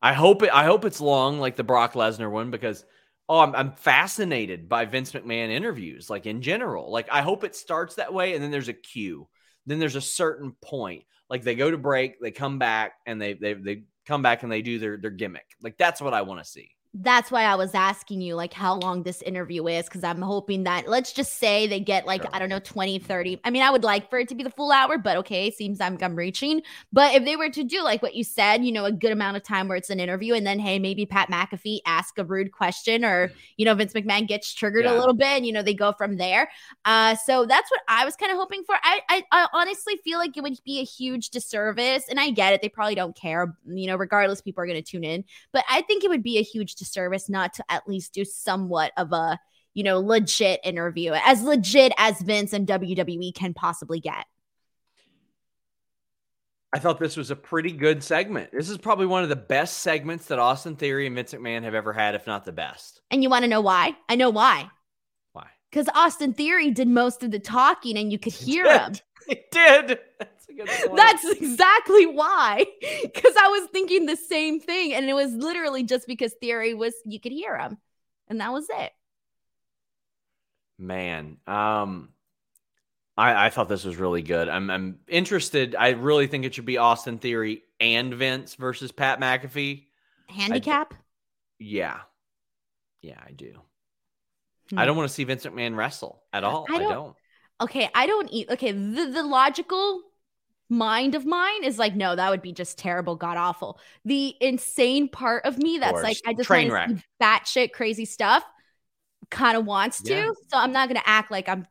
[0.00, 2.84] I hope it I hope it's long like the Brock Lesnar one because
[3.28, 6.90] oh I'm I'm fascinated by Vince McMahon interviews like in general.
[6.90, 9.28] Like I hope it starts that way and then there's a cue.
[9.66, 11.04] Then there's a certain point.
[11.28, 14.52] Like they go to break, they come back and they they they come back and
[14.52, 15.46] they do their their gimmick.
[15.62, 16.75] Like that's what I want to see.
[16.98, 20.64] That's why I was asking you like how long this interview is because I'm hoping
[20.64, 22.30] that let's just say they get like Sure.
[22.32, 24.50] I don't know 20 30 I mean I would like for it to be the
[24.50, 26.62] full hour but okay seems I'm I'm reaching.
[26.94, 29.36] But if they were to do like what you said you know a good amount
[29.36, 32.52] of time where it's an interview and then hey maybe Pat McAfee ask a rude
[32.52, 35.74] question or you know Vince McMahon gets triggered a little bit and you know they
[35.74, 36.48] go from there.
[36.86, 38.74] Uh so that's what I was kind of hoping for.
[38.82, 42.54] I, I I honestly feel like it would be a huge disservice and I get
[42.54, 45.62] it they probably don't care you know regardless people are going to tune in but
[45.68, 46.85] I think it would be a huge disservice
[47.28, 49.38] not to at least do somewhat of a,
[49.74, 54.26] you know, legit interview, as legit as Vince and WWE can possibly get.
[56.72, 58.50] I thought this was a pretty good segment.
[58.52, 61.74] This is probably one of the best segments that Austin Theory and Vince McMahon have
[61.74, 63.00] ever had, if not the best.
[63.10, 63.96] And you want to know why?
[64.08, 64.68] I know why.
[65.32, 65.46] Why?
[65.70, 68.94] Because Austin Theory did most of the talking and you could hear him.
[69.26, 69.98] He did.
[70.64, 72.64] That's, That's exactly why.
[72.80, 74.94] Because I was thinking the same thing.
[74.94, 77.78] And it was literally just because Theory was, you could hear him.
[78.28, 78.92] And that was it.
[80.78, 81.38] Man.
[81.46, 82.10] Um,
[83.16, 84.48] I, I thought this was really good.
[84.48, 85.74] I'm, I'm interested.
[85.74, 89.86] I really think it should be Austin Theory and Vince versus Pat McAfee.
[90.28, 90.92] Handicap?
[90.92, 90.96] I,
[91.58, 91.98] yeah.
[93.02, 93.54] Yeah, I do.
[94.70, 94.78] Hmm.
[94.78, 96.66] I don't want to see Vince McMahon wrestle at all.
[96.68, 96.90] I don't.
[96.90, 97.16] I don't.
[97.60, 98.50] Okay, I don't eat.
[98.50, 100.02] Okay, the, the logical
[100.68, 103.78] mind of mine is like, no, that would be just terrible, god awful.
[104.04, 108.44] The insane part of me that's like, I just want to see batshit crazy stuff
[109.30, 110.14] kind of wants to.
[110.14, 110.30] Yeah.
[110.48, 111.66] So I'm not going to act like I'm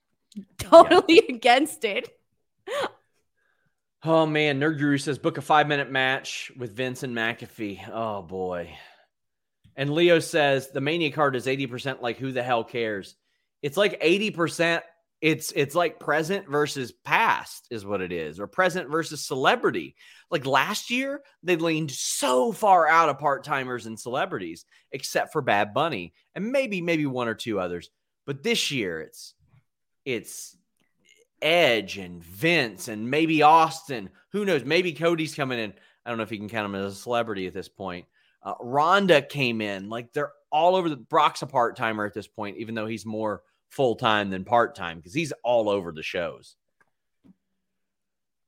[0.58, 1.22] totally yeah.
[1.34, 2.08] against it.
[4.04, 7.88] Oh man, Nerd Guru says book a five minute match with Vince and McAfee.
[7.92, 8.76] Oh boy.
[9.74, 13.14] And Leo says the Mania card is 80% like who the hell cares?
[13.62, 14.80] It's like 80%
[15.20, 19.96] it's it's like present versus past is what it is or present versus celebrity
[20.30, 25.72] like last year they leaned so far out of part-timers and celebrities except for bad
[25.72, 27.90] bunny and maybe maybe one or two others
[28.26, 29.34] but this year it's
[30.04, 30.56] it's
[31.42, 34.10] Edge and Vince and maybe Austin.
[34.32, 34.64] Who knows?
[34.64, 35.74] Maybe Cody's coming in.
[36.04, 38.06] I don't know if you can count him as a celebrity at this point.
[38.42, 39.88] Uh, Ronda came in.
[39.88, 43.04] Like they're all over the Brock's a part timer at this point, even though he's
[43.04, 46.56] more full time than part time because he's all over the shows.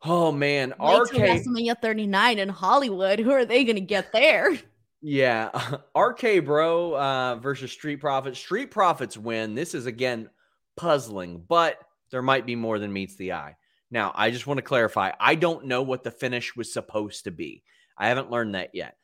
[0.03, 3.19] Oh man, Wait RK WrestleMania 39 in Hollywood.
[3.19, 4.57] Who are they going to get there?
[5.01, 5.51] Yeah,
[5.97, 8.39] RK Bro uh, versus Street Profits.
[8.39, 9.55] Street Profits win.
[9.55, 10.31] This is again
[10.77, 11.79] puzzling, but
[12.11, 13.57] there might be more than meets the eye.
[13.91, 17.31] Now, I just want to clarify I don't know what the finish was supposed to
[17.31, 17.63] be.
[17.97, 18.97] I haven't learned that yet.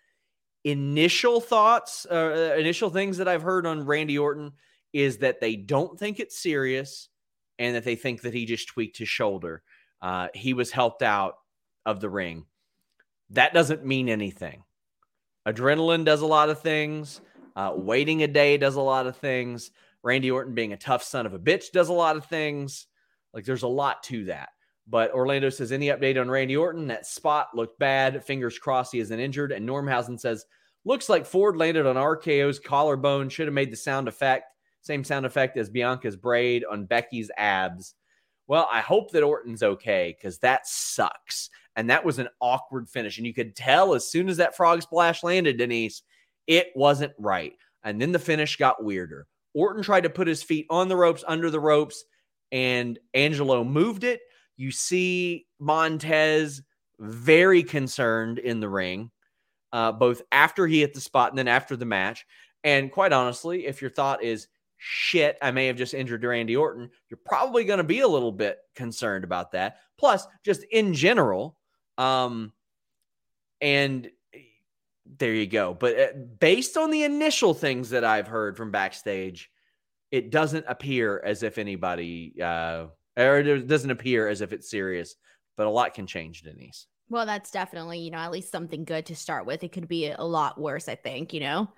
[0.63, 4.53] Initial thoughts, uh, uh, initial things that I've heard on Randy Orton
[4.95, 7.09] is that they don't think it's serious
[7.59, 9.63] and that they think that he just tweaked his shoulder.
[10.01, 11.35] Uh, he was helped out
[11.85, 12.47] of the ring.
[13.31, 14.63] That doesn't mean anything.
[15.47, 17.21] Adrenaline does a lot of things.
[17.57, 19.73] Uh, waiting a day does a lot of things.
[20.03, 22.87] Randy Orton being a tough son of a bitch does a lot of things.
[23.33, 24.51] Like there's a lot to that.
[24.87, 26.89] But Orlando says, any update on Randy Orton?
[26.89, 28.25] That spot looked bad.
[28.25, 29.51] Fingers crossed he isn't injured.
[29.51, 30.45] And Normhausen says,
[30.85, 33.31] looks like Ford landed on RKO's collarbone.
[33.31, 34.54] Should have made the sound effect.
[34.85, 37.95] Same sound effect as Bianca's braid on Becky's abs.
[38.47, 41.49] Well, I hope that Orton's okay because that sucks.
[41.75, 43.17] And that was an awkward finish.
[43.17, 46.03] And you could tell as soon as that frog splash landed, Denise,
[46.47, 47.55] it wasn't right.
[47.83, 49.27] And then the finish got weirder.
[49.55, 52.05] Orton tried to put his feet on the ropes, under the ropes,
[52.53, 54.21] and Angelo moved it.
[54.59, 56.61] You see Montez
[56.99, 59.11] very concerned in the ring,
[59.73, 62.27] uh, both after he hit the spot and then after the match.
[62.65, 66.91] And quite honestly, if your thought is, shit, I may have just injured Randy Orton,
[67.09, 69.79] you're probably going to be a little bit concerned about that.
[69.99, 71.57] Plus, just in general,
[71.99, 72.53] um,
[73.61, 74.11] and
[75.19, 75.75] there you go.
[75.75, 76.07] But uh,
[76.39, 79.51] based on the initial things that I've heard from backstage,
[80.11, 85.17] it doesn't appear as if anybody, uh, or it doesn't appear as if it's serious.
[85.57, 86.87] But a lot can change, Denise.
[87.09, 89.63] Well, that's definitely, you know, at least something good to start with.
[89.63, 91.69] It could be a lot worse, I think, you know.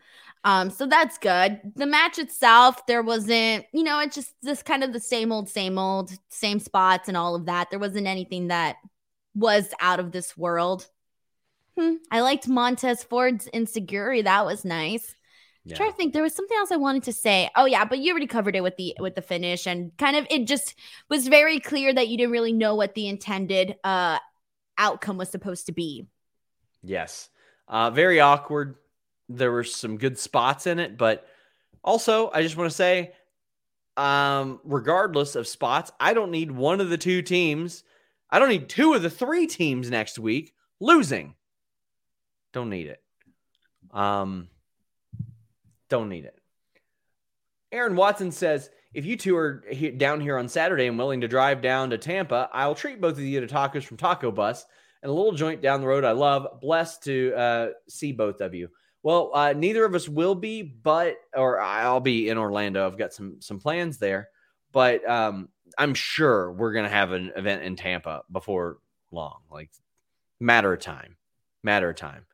[0.45, 1.61] Um, so that's good.
[1.75, 5.49] The match itself, there wasn't, you know, it's just this kind of the same old,
[5.49, 7.71] same old, same spots and all of that.
[7.71, 8.77] There wasn't anything that
[9.35, 10.89] was out of this world.
[11.77, 11.95] Hmm.
[12.11, 14.23] I liked Montez Ford's insecurity.
[14.23, 15.15] That was nice.
[15.65, 15.77] Yeah.
[15.77, 17.51] trying to think, there was something else I wanted to say.
[17.57, 20.25] Oh yeah, but you already covered it with the with the finish, and kind of
[20.31, 20.77] it just
[21.11, 24.21] was very clear that you didn't really know what the intended uh
[24.79, 26.07] outcome was supposed to be.
[26.83, 27.29] Yes,
[27.69, 28.77] uh, very awkward.
[29.29, 31.27] There were some good spots in it, but
[31.83, 33.13] also I just want to say,
[33.97, 37.83] um, regardless of spots, I don't need one of the two teams.
[38.31, 41.35] I don't need two of the three teams next week losing.
[42.53, 43.03] Don't need it.
[43.93, 44.49] Um,
[45.89, 46.39] don't need it.
[47.73, 51.29] Aaron Watson says, if you two are he- down here on Saturday and willing to
[51.29, 54.65] drive down to Tampa, I'll treat both of you to tacos from Taco Bus
[55.03, 56.63] and a little joint down the road I love.
[56.63, 58.71] Blessed to uh, see both of you.
[59.03, 62.87] Well, uh, neither of us will be, but or I'll be in Orlando.
[62.87, 64.31] I've got some some plans there,
[64.73, 68.79] but um, I'm sure we're gonna have an event in Tampa before
[69.11, 69.41] long.
[69.51, 69.71] Like
[70.41, 71.17] matter of time,
[71.63, 72.25] matter of time.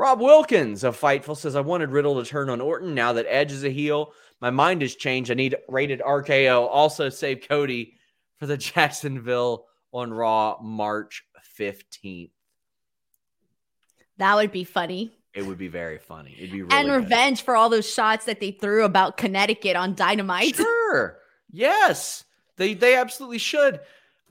[0.00, 2.94] Rob Wilkins of Fightful says, I wanted Riddle to turn on Orton.
[2.94, 5.30] Now that Edge is a heel, my mind has changed.
[5.30, 6.66] I need rated RKO.
[6.70, 7.98] Also, save Cody
[8.38, 11.24] for the Jacksonville on Raw March
[11.58, 12.30] 15th.
[14.16, 15.12] That would be funny.
[15.34, 16.34] It would be very funny.
[16.38, 16.94] It'd be really and good.
[16.94, 20.56] revenge for all those shots that they threw about Connecticut on Dynamite.
[20.90, 21.18] Sure.
[21.52, 22.24] Yes.
[22.56, 23.80] They they absolutely should.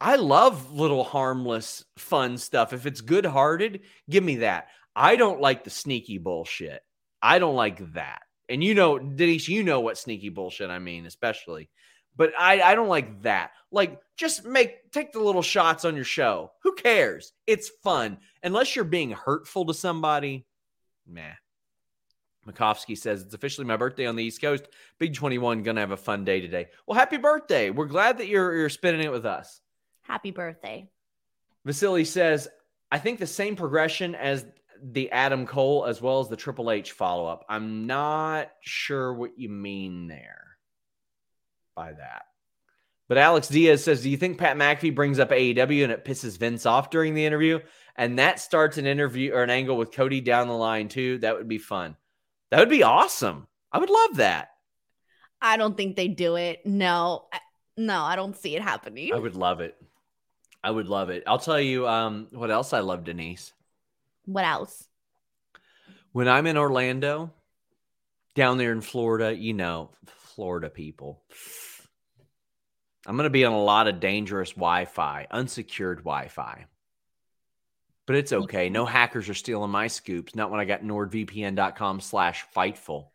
[0.02, 2.74] I love little harmless fun stuff.
[2.74, 4.68] If it's good-hearted, give me that.
[5.00, 6.82] I don't like the sneaky bullshit.
[7.22, 8.22] I don't like that.
[8.50, 11.70] And you know, Denise, you know what sneaky bullshit I mean, especially.
[12.18, 13.52] But I, I don't like that.
[13.72, 16.52] Like, just make take the little shots on your show.
[16.64, 17.32] Who cares?
[17.48, 18.18] It's fun.
[18.44, 20.46] Unless you're being hurtful to somebody,
[21.08, 21.32] meh.
[22.46, 24.68] Makovsky says it's officially my birthday on the East Coast.
[24.98, 26.66] Big 21, gonna have a fun day today.
[26.86, 27.70] Well, happy birthday.
[27.70, 29.62] We're glad that you're you're spending it with us.
[30.02, 30.90] Happy birthday.
[31.64, 32.50] Vasily says,
[32.92, 34.46] I think the same progression as
[34.84, 37.46] the Adam Cole as well as the Triple H follow up.
[37.50, 40.46] I'm not sure what you mean there
[41.76, 42.24] by that.
[43.08, 46.38] But Alex Diaz says, Do you think Pat McAfee brings up AEW and it pisses
[46.38, 47.60] Vince off during the interview?
[47.96, 51.18] And that starts an interview or an angle with Cody down the line, too.
[51.20, 51.96] That would be fun.
[52.52, 53.48] That would be awesome.
[53.72, 54.50] I would love that.
[55.42, 56.66] I don't think they do it.
[56.66, 57.40] No, I-
[57.78, 59.14] no, I don't see it happening.
[59.14, 59.76] I would love it.
[60.62, 61.24] I would love it.
[61.26, 63.54] I'll tell you um, what else I love, Denise.
[64.30, 64.88] What else?
[66.12, 67.34] When I'm in Orlando,
[68.36, 71.24] down there in Florida, you know, Florida people,
[73.08, 76.66] I'm going to be on a lot of dangerous Wi Fi, unsecured Wi Fi.
[78.06, 78.44] But it's mm-hmm.
[78.44, 78.70] okay.
[78.70, 80.36] No hackers are stealing my scoops.
[80.36, 83.08] Not when I got nordvpn.com slash fightful.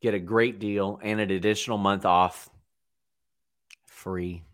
[0.00, 2.48] Get a great deal and an additional month off
[3.86, 4.44] free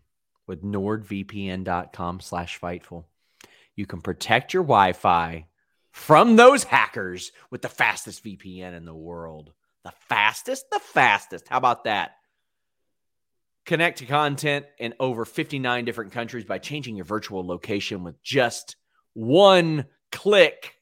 [0.47, 3.05] with nordvpn.com slash fightful.
[3.75, 5.47] You can protect your Wi-Fi
[5.91, 9.53] from those hackers with the fastest VPN in the world.
[9.83, 11.47] The fastest, the fastest.
[11.47, 12.11] How about that?
[13.65, 18.75] Connect to content in over 59 different countries by changing your virtual location with just
[19.13, 20.75] one click.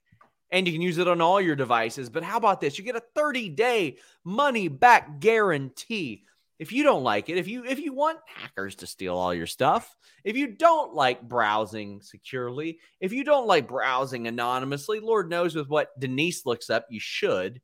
[0.52, 2.10] And you can use it on all your devices.
[2.10, 2.78] But how about this?
[2.78, 6.26] You get a 30-day money back guarantee.
[6.60, 9.48] If you don't like it, if you if you want hackers to steal all your
[9.48, 15.56] stuff, if you don't like browsing securely, if you don't like browsing anonymously, Lord knows
[15.56, 17.62] with what Denise looks up, you should.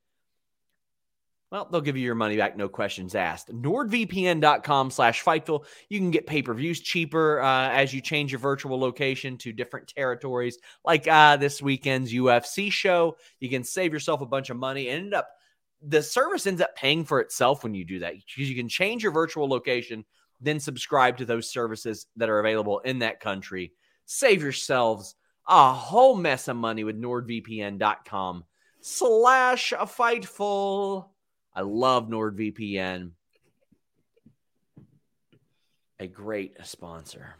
[1.51, 3.49] Well, they'll give you your money back, no questions asked.
[3.49, 5.65] NordVPN.com slash Fightful.
[5.89, 9.51] You can get pay per views cheaper uh, as you change your virtual location to
[9.51, 13.17] different territories, like uh, this weekend's UFC show.
[13.39, 15.27] You can save yourself a bunch of money and end up,
[15.81, 19.03] the service ends up paying for itself when you do that because you can change
[19.03, 20.03] your virtual location,
[20.41, 23.73] then subscribe to those services that are available in that country.
[24.05, 25.15] Save yourselves
[25.47, 28.43] a whole mess of money with NordVPN.com
[28.81, 31.09] slash a Fightful.
[31.53, 33.11] I love NordVPN.
[35.99, 37.35] A great sponsor.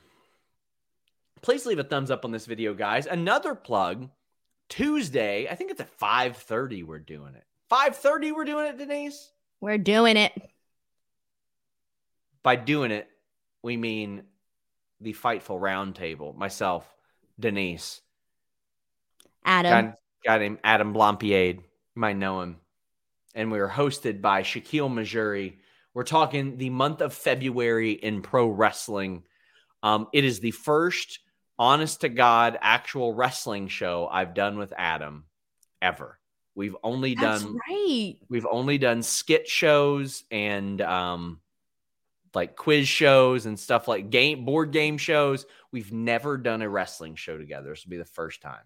[1.42, 3.06] Please leave a thumbs up on this video, guys.
[3.06, 4.10] Another plug.
[4.68, 7.46] Tuesday, I think it's at 5:30 we're doing it.
[7.70, 9.32] 5:30 we're doing it, Denise?
[9.62, 10.34] We're doing it.
[12.42, 13.08] By doing it,
[13.62, 14.24] we mean
[15.02, 16.36] the Fightful Roundtable.
[16.36, 16.92] Myself,
[17.40, 18.02] Denise,
[19.46, 19.88] Adam.
[19.88, 19.94] guy,
[20.26, 21.58] guy named Adam Blampied.
[21.58, 21.64] You
[21.96, 22.58] might know him.
[23.36, 25.58] And we are hosted by Shakiel Mahjouri.
[25.94, 29.24] We're talking the month of February in pro wrestling.
[29.84, 31.20] Um, it is the first
[31.58, 35.26] honest to God actual wrestling show I've done with Adam
[35.82, 36.19] ever.
[36.60, 38.16] We've only That's done right.
[38.28, 41.40] we've only done skit shows and um
[42.36, 45.46] like quiz shows and stuff like game board game shows.
[45.72, 47.70] We've never done a wrestling show together.
[47.70, 48.66] This will be the first time.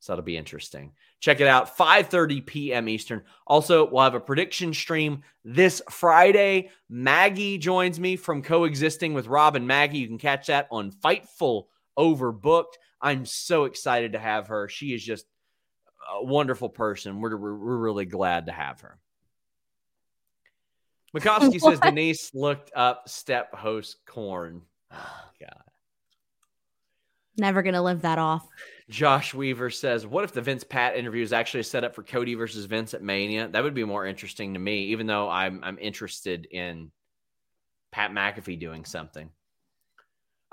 [0.00, 0.92] So that'll be interesting.
[1.20, 2.88] Check it out 5:30 p.m.
[2.88, 3.24] Eastern.
[3.46, 6.70] Also, we'll have a prediction stream this Friday.
[6.88, 9.98] Maggie joins me from coexisting with Rob and Maggie.
[9.98, 11.64] You can catch that on Fightful
[11.98, 12.72] Overbooked.
[13.02, 14.66] I'm so excited to have her.
[14.70, 15.26] She is just
[16.12, 17.20] a wonderful person.
[17.20, 18.98] We're, we're, really glad to have her.
[21.16, 24.62] Makovsky says Denise looked up step host corn.
[24.92, 25.62] Oh, God.
[27.38, 28.48] Never gonna live that off.
[28.88, 32.34] Josh Weaver says, What if the Vince Pat interview is actually set up for Cody
[32.34, 33.48] versus Vince at Mania?
[33.48, 36.90] That would be more interesting to me, even though I'm I'm interested in
[37.92, 39.30] Pat McAfee doing something.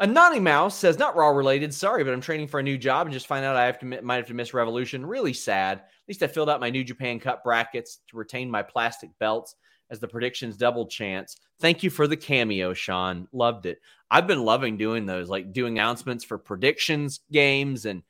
[0.04, 1.74] Anani Mouse says, not raw related.
[1.74, 4.02] Sorry, but I'm training for a new job and just find out I have to
[4.02, 5.06] might have to miss Revolution.
[5.06, 5.78] Really sad.
[5.78, 9.56] At least I filled out my New Japan Cup brackets to retain my plastic belts
[9.90, 11.38] as the predictions double chance.
[11.62, 13.30] Thank you for the cameo, Sean.
[13.32, 13.80] Loved it.
[14.12, 18.04] I've been loving doing those, like doing announcements for predictions games, and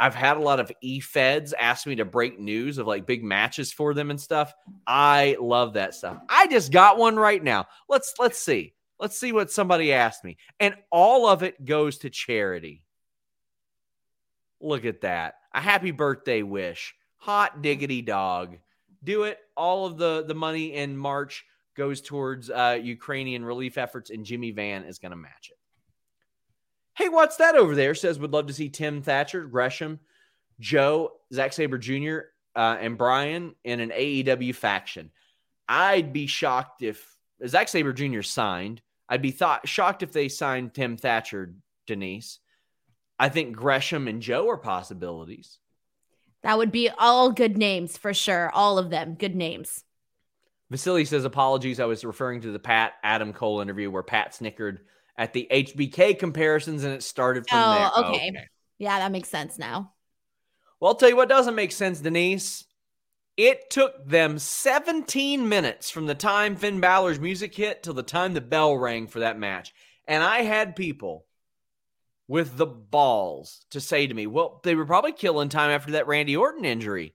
[0.00, 3.72] I've had a lot of e-feds ask me to break news of like big matches
[3.72, 4.52] for them and stuff.
[4.88, 6.18] I love that stuff.
[6.28, 7.66] I just got one right now.
[7.88, 8.74] Let's let's see.
[9.00, 10.36] Let's see what somebody asked me.
[10.58, 12.82] And all of it goes to charity.
[14.60, 15.34] Look at that.
[15.54, 16.94] A happy birthday wish.
[17.18, 18.58] Hot diggity dog.
[19.02, 19.38] Do it.
[19.56, 21.44] All of the the money in March
[21.76, 25.58] goes towards uh, Ukrainian relief efforts, and Jimmy Van is going to match it.
[26.94, 27.94] Hey, what's that over there?
[27.94, 30.00] Says would love to see Tim Thatcher, Gresham,
[30.58, 32.18] Joe, Zack Sabre Jr.,
[32.56, 35.12] uh, and Brian in an AEW faction.
[35.68, 37.16] I'd be shocked if
[37.46, 38.22] Zack Sabre Jr.
[38.22, 38.82] signed.
[39.08, 41.54] I'd be thought shocked if they signed Tim Thatcher,
[41.86, 42.40] Denise.
[43.18, 45.58] I think Gresham and Joe are possibilities.
[46.42, 48.50] That would be all good names for sure.
[48.54, 49.84] All of them good names.
[50.70, 51.80] Vasily says apologies.
[51.80, 54.80] I was referring to the Pat Adam Cole interview where Pat snickered
[55.16, 57.90] at the HBK comparisons, and it started from oh, there.
[57.96, 58.28] Oh, okay.
[58.28, 58.46] okay.
[58.78, 59.92] Yeah, that makes sense now.
[60.78, 62.64] Well, I'll tell you what doesn't make sense, Denise.
[63.38, 68.34] It took them 17 minutes from the time Finn Balor's music hit till the time
[68.34, 69.72] the bell rang for that match.
[70.08, 71.24] And I had people
[72.26, 76.08] with the balls to say to me, well, they were probably killing time after that
[76.08, 77.14] Randy Orton injury.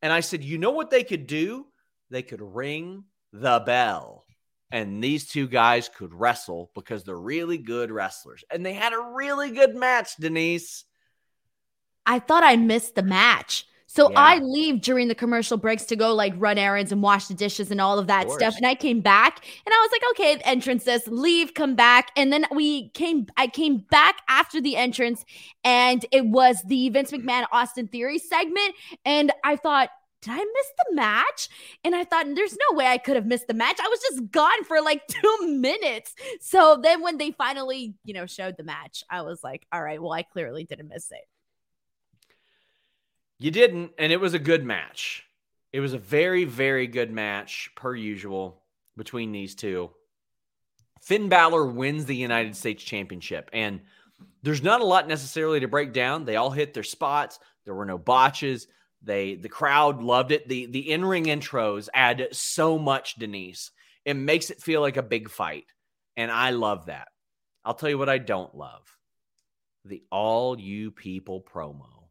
[0.00, 1.66] And I said, you know what they could do?
[2.10, 4.24] They could ring the bell
[4.72, 8.42] and these two guys could wrestle because they're really good wrestlers.
[8.50, 10.84] And they had a really good match, Denise.
[12.06, 13.66] I thought I missed the match.
[13.94, 14.20] So yeah.
[14.20, 17.70] I leave during the commercial breaks to go like run errands and wash the dishes
[17.70, 18.56] and all of that of stuff.
[18.56, 22.10] And I came back and I was like, okay, entrance says leave, come back.
[22.16, 25.26] And then we came, I came back after the entrance
[25.62, 28.74] and it was the Vince McMahon Austin Theory segment.
[29.04, 29.90] And I thought,
[30.22, 31.50] did I miss the match?
[31.84, 33.76] And I thought, there's no way I could have missed the match.
[33.78, 36.14] I was just gone for like two minutes.
[36.40, 40.00] So then when they finally, you know, showed the match, I was like, all right,
[40.00, 41.28] well, I clearly didn't miss it.
[43.42, 43.92] You didn't.
[43.98, 45.24] And it was a good match.
[45.72, 48.62] It was a very, very good match, per usual,
[48.96, 49.90] between these two.
[51.00, 53.50] Finn Balor wins the United States Championship.
[53.52, 53.80] And
[54.42, 56.24] there's not a lot necessarily to break down.
[56.24, 58.68] They all hit their spots, there were no botches.
[59.02, 60.48] They the crowd loved it.
[60.48, 63.72] The the in-ring intros add so much, Denise.
[64.04, 65.66] It makes it feel like a big fight.
[66.16, 67.08] And I love that.
[67.64, 68.96] I'll tell you what I don't love.
[69.84, 72.01] The all you people promo.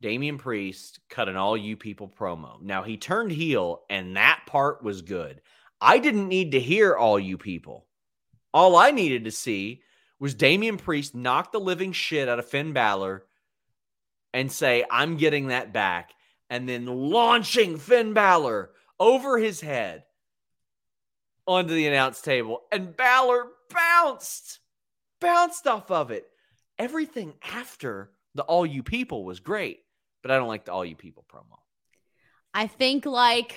[0.00, 2.60] Damian Priest cut an all you people promo.
[2.60, 5.40] Now he turned heel and that part was good.
[5.80, 7.86] I didn't need to hear all you people.
[8.52, 9.82] All I needed to see
[10.18, 13.24] was Damian Priest knock the living shit out of Finn Balor
[14.32, 16.12] and say, I'm getting that back,
[16.50, 20.04] and then launching Finn Balor over his head
[21.46, 22.62] onto the announce table.
[22.72, 24.60] And Balor bounced,
[25.20, 26.26] bounced off of it.
[26.78, 29.80] Everything after the All You People was great,
[30.26, 31.58] but I don't like the All You People promo.
[32.52, 33.54] I think like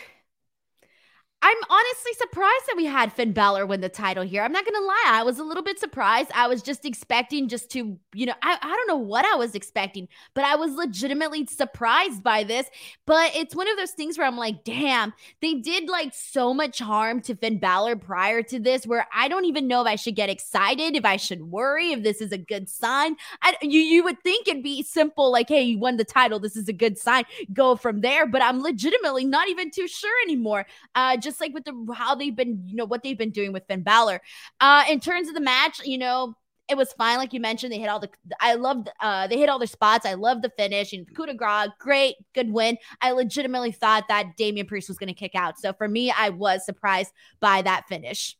[1.41, 4.43] I'm honestly surprised that we had Finn Balor win the title here.
[4.43, 6.29] I'm not gonna lie, I was a little bit surprised.
[6.35, 9.55] I was just expecting just to, you know, I, I don't know what I was
[9.55, 12.67] expecting, but I was legitimately surprised by this.
[13.05, 16.79] But it's one of those things where I'm like, damn, they did like so much
[16.79, 20.15] harm to Finn Balor prior to this, where I don't even know if I should
[20.15, 23.15] get excited, if I should worry, if this is a good sign.
[23.41, 26.57] I, you you would think it'd be simple, like, hey, you won the title, this
[26.57, 28.27] is a good sign, go from there.
[28.27, 30.65] But I'm legitimately not even too sure anymore.
[30.95, 33.53] Uh, just just like with the how they've been, you know, what they've been doing
[33.53, 34.21] with Finn Balor.
[34.59, 36.35] Uh, in terms of the match, you know,
[36.67, 37.71] it was fine, like you mentioned.
[37.71, 38.09] They hit all the.
[38.39, 38.89] I loved.
[38.99, 40.05] Uh, they hit all their spots.
[40.05, 41.69] I love the finish and coup de grace.
[41.79, 42.77] Great, good win.
[43.01, 45.59] I legitimately thought that Damian Priest was going to kick out.
[45.59, 48.35] So for me, I was surprised by that finish.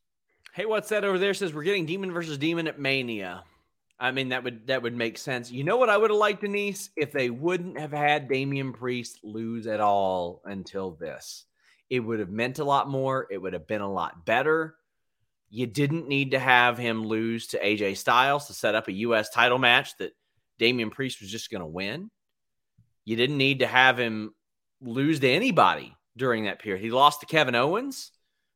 [0.53, 1.34] Hey, what's that over there?
[1.34, 3.44] Says we're getting Demon versus Demon at Mania.
[3.99, 5.52] I mean, that would that would make sense.
[5.52, 9.20] You know what I would have liked, Denise, if they wouldn't have had Damian Priest
[9.24, 11.45] lose at all until this.
[11.90, 13.28] It would have meant a lot more.
[13.30, 14.76] It would have been a lot better.
[15.49, 19.30] You didn't need to have him lose to AJ Styles to set up a U.S.
[19.30, 20.11] title match that
[20.60, 22.11] Damian Priest was just going to win.
[23.06, 24.36] You didn't need to have him
[24.82, 26.84] lose to anybody during that period.
[26.84, 28.11] He lost to Kevin Owens.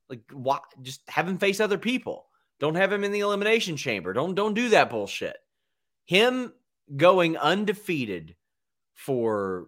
[0.09, 0.59] Like, why?
[0.83, 2.27] Just have him face other people.
[2.59, 4.13] Don't have him in the elimination chamber.
[4.13, 5.37] Don't don't do that bullshit.
[6.05, 6.53] Him
[6.95, 8.35] going undefeated
[8.93, 9.67] for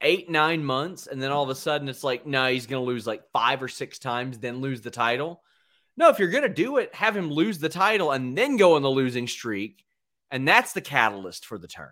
[0.00, 2.86] eight, nine months, and then all of a sudden it's like, no, he's going to
[2.86, 5.42] lose like five or six times, then lose the title.
[5.96, 8.76] No, if you're going to do it, have him lose the title and then go
[8.76, 9.84] on the losing streak.
[10.30, 11.88] And that's the catalyst for the turn.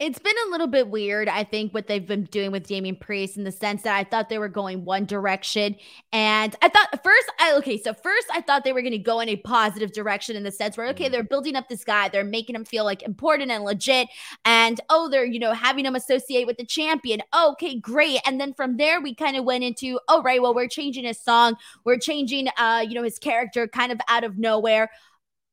[0.00, 3.36] It's been a little bit weird, I think, what they've been doing with Damian Priest
[3.36, 5.76] in the sense that I thought they were going one direction.
[6.12, 9.20] And I thought first, I okay, so first I thought they were going to go
[9.20, 11.12] in a positive direction in the sense where, okay, mm-hmm.
[11.12, 14.08] they're building up this guy, they're making him feel like important and legit.
[14.44, 17.22] And oh, they're, you know, having him associate with the champion.
[17.32, 18.18] okay, great.
[18.26, 21.20] And then from there, we kind of went into, oh, right, well, we're changing his
[21.20, 21.54] song,
[21.84, 24.90] we're changing, uh, you know, his character kind of out of nowhere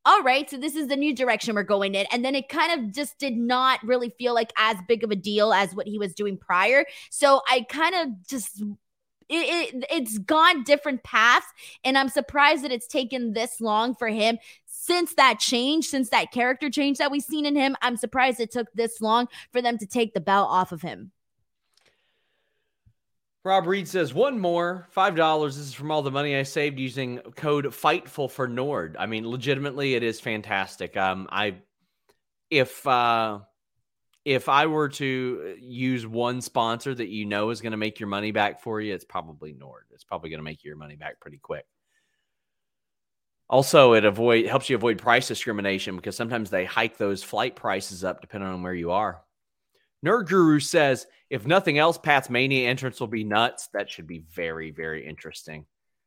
[0.06, 2.08] all right, so this is the new direction we're going in.
[2.12, 5.16] And then it kind of just did not really feel like as big of a
[5.16, 6.86] deal as what he was doing prior.
[7.10, 8.64] So I kind of just
[9.30, 11.46] it, it, it's gone different paths
[11.86, 16.32] and i'm surprised that it's taken this long for him since that change since that
[16.32, 19.78] character change that we've seen in him i'm surprised it took this long for them
[19.78, 21.12] to take the belt off of him
[23.44, 25.58] Rob Reed says one more five dollars.
[25.58, 28.96] This is from all the money I saved using code Fightful for Nord.
[29.00, 30.96] I mean, legitimately, it is fantastic.
[30.96, 31.56] Um, I
[32.52, 33.40] if uh,
[34.26, 38.10] if I were to use one sponsor that you know is going to make your
[38.10, 39.86] money back for you, it's probably Nord.
[39.92, 41.66] It's probably going to make your money back pretty quick.
[43.50, 48.04] Also, it avoid helps you avoid price discrimination because sometimes they hike those flight prices
[48.04, 49.24] up depending on where you are.
[50.06, 53.70] Nerd Guru says, if nothing else, Pat's Mania entrance will be nuts.
[53.74, 55.66] That should be very, very interesting.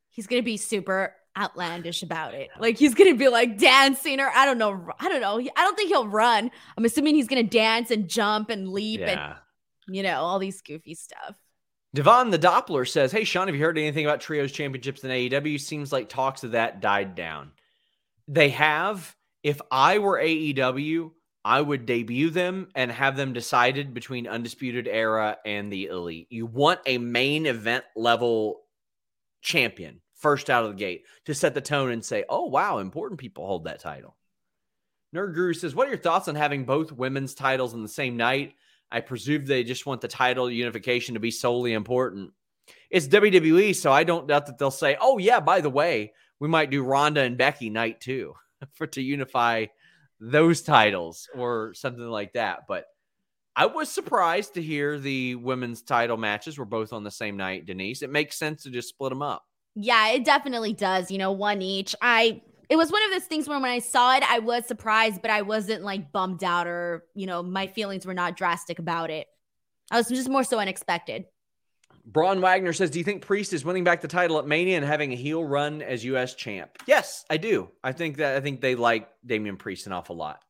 [0.09, 2.49] He's going to be super outlandish about it.
[2.59, 4.89] Like he's going to be like dancing or I don't know.
[4.99, 5.39] I don't know.
[5.39, 6.51] I don't think he'll run.
[6.77, 9.37] I'm assuming he's going to dance and jump and leap yeah.
[9.87, 11.35] and, you know, all these goofy stuff.
[11.93, 15.59] Devon the Doppler says, Hey, Sean, have you heard anything about Trios Championships in AEW?
[15.59, 17.51] Seems like talks of that died down.
[18.27, 19.15] They have.
[19.43, 21.11] If I were AEW,
[21.45, 26.25] I would debut them and have them decided between Undisputed Era and the Elite.
[26.31, 28.63] You want a main event level
[29.43, 33.19] champion first out of the gate to set the tone and say, oh, wow, important
[33.19, 34.17] people hold that title.
[35.15, 38.17] Nerd Guru says, What are your thoughts on having both women's titles on the same
[38.17, 38.55] night?
[38.91, 42.31] I presume they just want the title unification to be solely important.
[42.89, 46.47] It's WWE, so I don't doubt that they'll say, Oh, yeah, by the way, we
[46.47, 48.33] might do Ronda and Becky night too
[48.73, 49.67] for to unify
[50.19, 52.61] those titles or something like that.
[52.67, 52.85] But
[53.55, 57.65] I was surprised to hear the women's title matches were both on the same night,
[57.65, 58.01] Denise.
[58.01, 59.43] It makes sense to just split them up.
[59.75, 61.11] Yeah, it definitely does.
[61.11, 61.95] You know, one each.
[62.01, 65.21] I it was one of those things where when I saw it, I was surprised,
[65.21, 69.11] but I wasn't like bummed out or, you know, my feelings were not drastic about
[69.11, 69.27] it.
[69.91, 71.25] I was just more so unexpected.
[72.05, 74.85] Braun Wagner says, Do you think Priest is winning back the title at Mania and
[74.85, 76.69] having a heel run as US champ?
[76.87, 77.71] Yes, I do.
[77.83, 80.41] I think that I think they like Damian Priest an awful lot.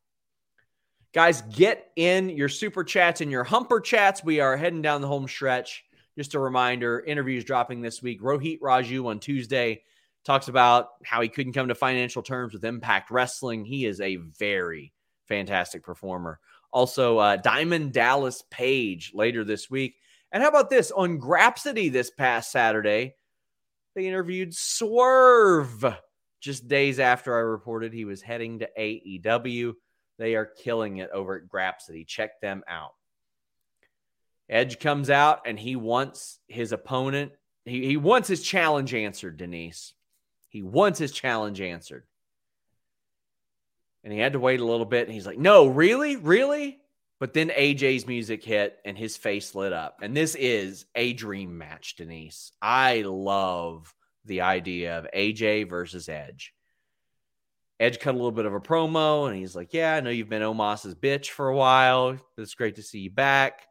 [1.14, 4.22] Guys, get in your super chats and your humper chats.
[4.22, 5.84] We are heading down the home stretch.
[6.18, 8.20] Just a reminder interviews dropping this week.
[8.20, 9.82] Rohit Raju on Tuesday
[10.24, 13.64] talks about how he couldn't come to financial terms with Impact Wrestling.
[13.64, 14.92] He is a very
[15.26, 16.38] fantastic performer.
[16.70, 19.96] Also, uh, Diamond Dallas Page later this week
[20.36, 20.90] and how about this?
[20.90, 23.14] On Grapsody this past Saturday,
[23.94, 25.82] they interviewed Swerve
[26.42, 29.72] just days after I reported he was heading to AEW.
[30.18, 32.06] They are killing it over at Grapsody.
[32.06, 32.90] Check them out.
[34.50, 37.32] Edge comes out and he wants his opponent,
[37.64, 39.94] he, he wants his challenge answered, Denise.
[40.50, 42.04] He wants his challenge answered.
[44.04, 45.06] And he had to wait a little bit.
[45.06, 46.16] And he's like, No, really?
[46.16, 46.78] Really?
[47.18, 50.00] But then AJ's music hit and his face lit up.
[50.02, 52.52] And this is a dream match, Denise.
[52.60, 53.94] I love
[54.26, 56.52] the idea of AJ versus Edge.
[57.80, 60.28] Edge cut a little bit of a promo and he's like, Yeah, I know you've
[60.28, 62.18] been Omos's bitch for a while.
[62.36, 63.66] It's great to see you back.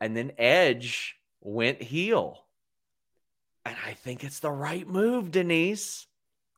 [0.00, 2.38] And then Edge went heel.
[3.64, 6.06] And I think it's the right move, Denise.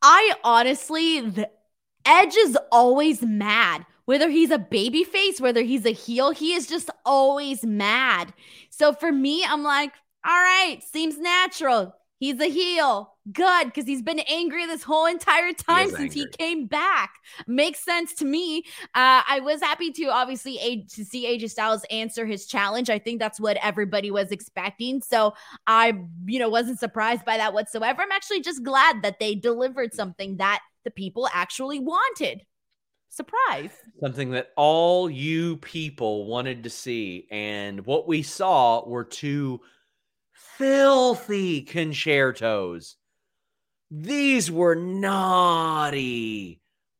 [0.01, 1.49] I honestly, the
[2.05, 6.67] Edge is always mad whether he's a baby face, whether he's a heel, he is
[6.67, 8.33] just always mad.
[8.69, 9.91] So for me, I'm like,
[10.25, 11.93] all right, seems natural.
[12.19, 13.11] He's a heel.
[13.31, 16.31] Good, because he's been angry this whole entire time he since angry.
[16.31, 17.15] he came back.
[17.47, 18.63] Makes sense to me.
[18.93, 22.89] Uh, I was happy to obviously a- to see AJ Styles answer his challenge.
[22.89, 25.01] I think that's what everybody was expecting.
[25.01, 25.33] So
[25.67, 25.93] I,
[26.25, 28.01] you know, wasn't surprised by that whatsoever.
[28.01, 32.43] I'm actually just glad that they delivered something that the people actually wanted.
[33.15, 33.71] Surprise.
[34.01, 37.29] Something that all you people wanted to see.
[37.31, 39.61] And what we saw were two
[40.33, 42.97] filthy Con-Chair-Tos.
[43.89, 46.59] These were naughty.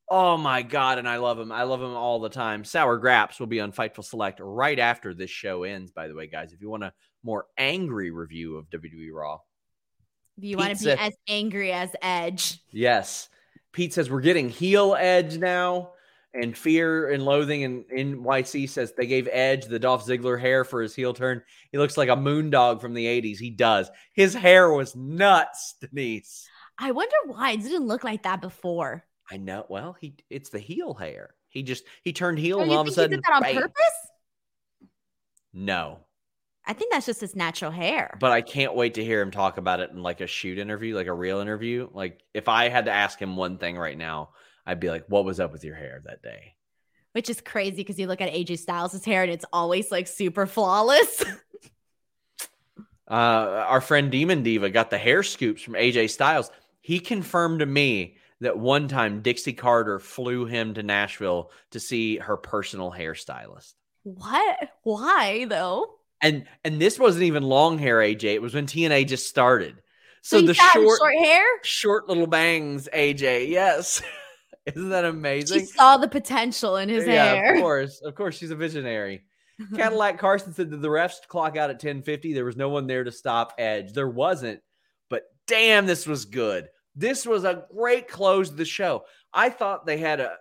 [0.10, 1.00] Oh my God.
[1.00, 1.52] And I love them.
[1.52, 2.64] I love them all the time.
[2.64, 6.28] Sour Graps will be on Fightful Select right after this show ends, by the way,
[6.28, 6.54] guys.
[6.54, 6.94] If you want a
[7.24, 9.40] more angry review of WWE Raw,
[10.40, 12.62] Do you want to be as angry as Edge.
[12.72, 13.28] Yes.
[13.74, 15.90] Pete says we're getting heel Edge now.
[16.40, 20.82] And Fear and Loathing in NYC says they gave Edge the Dolph Ziggler hair for
[20.82, 21.42] his heel turn.
[21.72, 23.38] He looks like a moondog from the 80s.
[23.38, 23.90] He does.
[24.14, 26.48] His hair was nuts, Denise.
[26.78, 29.06] I wonder why it didn't look like that before.
[29.32, 29.66] I know.
[29.70, 31.36] Well, he it's the heel hair.
[31.50, 33.34] He just he turned heel Oh, and all of a think he sudden did that
[33.34, 34.10] on purpose?
[35.54, 36.00] No.
[36.68, 38.18] I think that's just his natural hair.
[38.20, 40.96] But I can't wait to hear him talk about it in like a shoot interview,
[40.96, 41.90] like a real interview.
[41.94, 44.32] Like if I had to ask him one thing right now,
[44.66, 46.56] I'd be like, "What was up with your hair that day?"
[47.16, 50.46] which is crazy because you look at AJ Styles' hair and it's always like super
[50.46, 51.24] flawless.
[53.08, 56.50] Uh, our friend Demon Diva got the hair scoops from AJ Styles.
[56.82, 62.18] He confirmed to me that one time Dixie Carter flew him to Nashville to see
[62.18, 63.76] her personal hairstylist.
[64.02, 64.58] what?
[64.82, 66.00] Why though?
[66.20, 68.24] And and this wasn't even long hair, AJ.
[68.24, 69.84] It was when TNA just started.
[70.24, 71.46] So, he the short, short hair.
[71.62, 73.50] short little bangs, AJ.
[73.50, 74.02] Yes.
[74.66, 75.60] Isn't that amazing?
[75.60, 77.56] She saw the potential in his yeah, hair.
[77.56, 78.02] of course.
[78.02, 79.24] Of course, she's a visionary.
[79.76, 82.34] Cadillac Carson said that the refs clock out at 1050.
[82.34, 83.94] There was no one there to stop Edge.
[83.94, 84.62] There wasn't,
[85.10, 86.68] but damn, this was good.
[86.96, 89.04] This was a great close to the show.
[89.34, 90.38] I thought they had a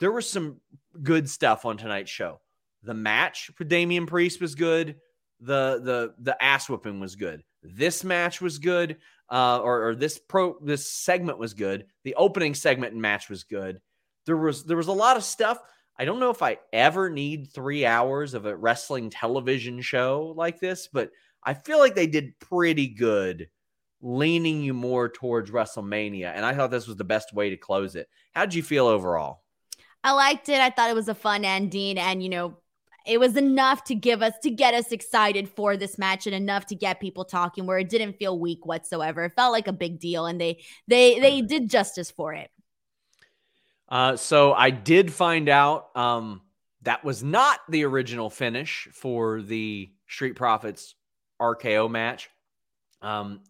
[0.00, 0.60] there was some
[1.02, 2.40] good stuff on tonight's show.
[2.82, 4.96] The match for Damian Priest was good.
[5.40, 7.42] The the the ass whooping was good.
[7.64, 8.98] This match was good.
[9.30, 11.86] Uh, or, or this pro this segment was good.
[12.04, 13.80] The opening segment and match was good.
[14.26, 15.58] There was there was a lot of stuff.
[15.98, 20.60] I don't know if I ever need three hours of a wrestling television show like
[20.60, 21.10] this, but
[21.42, 23.48] I feel like they did pretty good
[24.02, 26.32] leaning you more towards WrestleMania.
[26.34, 28.08] And I thought this was the best way to close it.
[28.34, 29.42] How'd you feel overall?
[30.02, 30.60] I liked it.
[30.60, 32.58] I thought it was a fun ending, and you know,
[33.06, 36.66] it was enough to give us to get us excited for this match, and enough
[36.66, 37.66] to get people talking.
[37.66, 39.24] Where it didn't feel weak whatsoever.
[39.24, 42.50] It felt like a big deal, and they they they did justice for it.
[43.88, 46.40] Uh, so I did find out um,
[46.82, 50.94] that was not the original finish for the Street Profits
[51.40, 52.30] RKO match.
[53.02, 53.40] Um,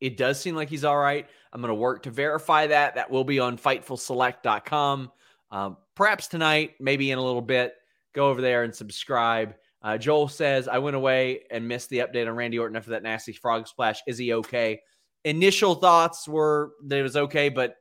[0.00, 1.26] it does seem like he's all right.
[1.52, 2.96] I'm going to work to verify that.
[2.96, 5.12] That will be on FightfulSelect.com.
[5.50, 7.74] Um, perhaps tonight, maybe in a little bit.
[8.18, 9.54] Go over there and subscribe.
[9.80, 13.04] Uh, Joel says, I went away and missed the update on Randy Orton after that
[13.04, 14.02] nasty frog splash.
[14.08, 14.80] Is he okay?
[15.22, 17.76] Initial thoughts were that it was okay, but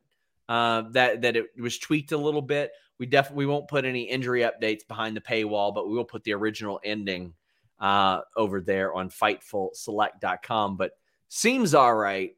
[0.48, 2.70] uh, that that it was tweaked a little bit.
[3.00, 6.34] We definitely won't put any injury updates behind the paywall, but we will put the
[6.34, 7.34] original ending
[7.80, 10.78] uh, over there on FightfulSelect.com.
[10.78, 10.92] But
[11.30, 12.36] seems all right.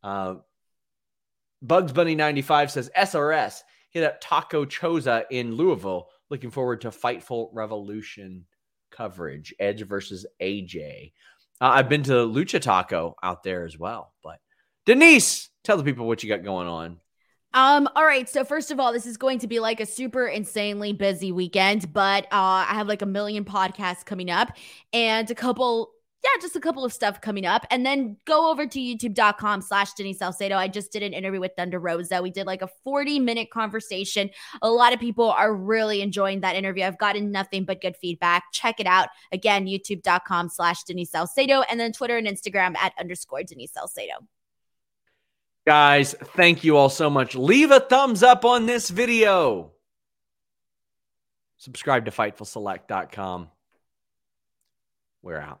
[0.00, 0.36] Uh,
[1.60, 6.08] Bugs Bunny 95 says SRS hit up Taco Choza in Louisville.
[6.32, 8.46] Looking forward to Fightful Revolution
[8.90, 9.52] coverage.
[9.60, 11.12] Edge versus AJ.
[11.60, 14.14] Uh, I've been to Lucha Taco out there as well.
[14.24, 14.38] But
[14.86, 16.96] Denise, tell the people what you got going on.
[17.52, 18.26] Um, all right.
[18.30, 21.92] So first of all, this is going to be like a super insanely busy weekend,
[21.92, 24.56] but uh I have like a million podcasts coming up
[24.94, 25.92] and a couple
[26.24, 27.66] yeah, just a couple of stuff coming up.
[27.70, 30.56] And then go over to youtube.com slash Denise Salcedo.
[30.56, 32.22] I just did an interview with Thunder Rosa.
[32.22, 34.30] We did like a 40 minute conversation.
[34.62, 36.84] A lot of people are really enjoying that interview.
[36.84, 38.44] I've gotten nothing but good feedback.
[38.52, 39.08] Check it out.
[39.32, 44.14] Again, youtube.com slash Denise Salcedo and then Twitter and Instagram at underscore Denise Salcedo.
[45.66, 47.34] Guys, thank you all so much.
[47.34, 49.72] Leave a thumbs up on this video.
[51.56, 53.48] Subscribe to FightfulSelect.com.
[55.22, 55.60] We're out.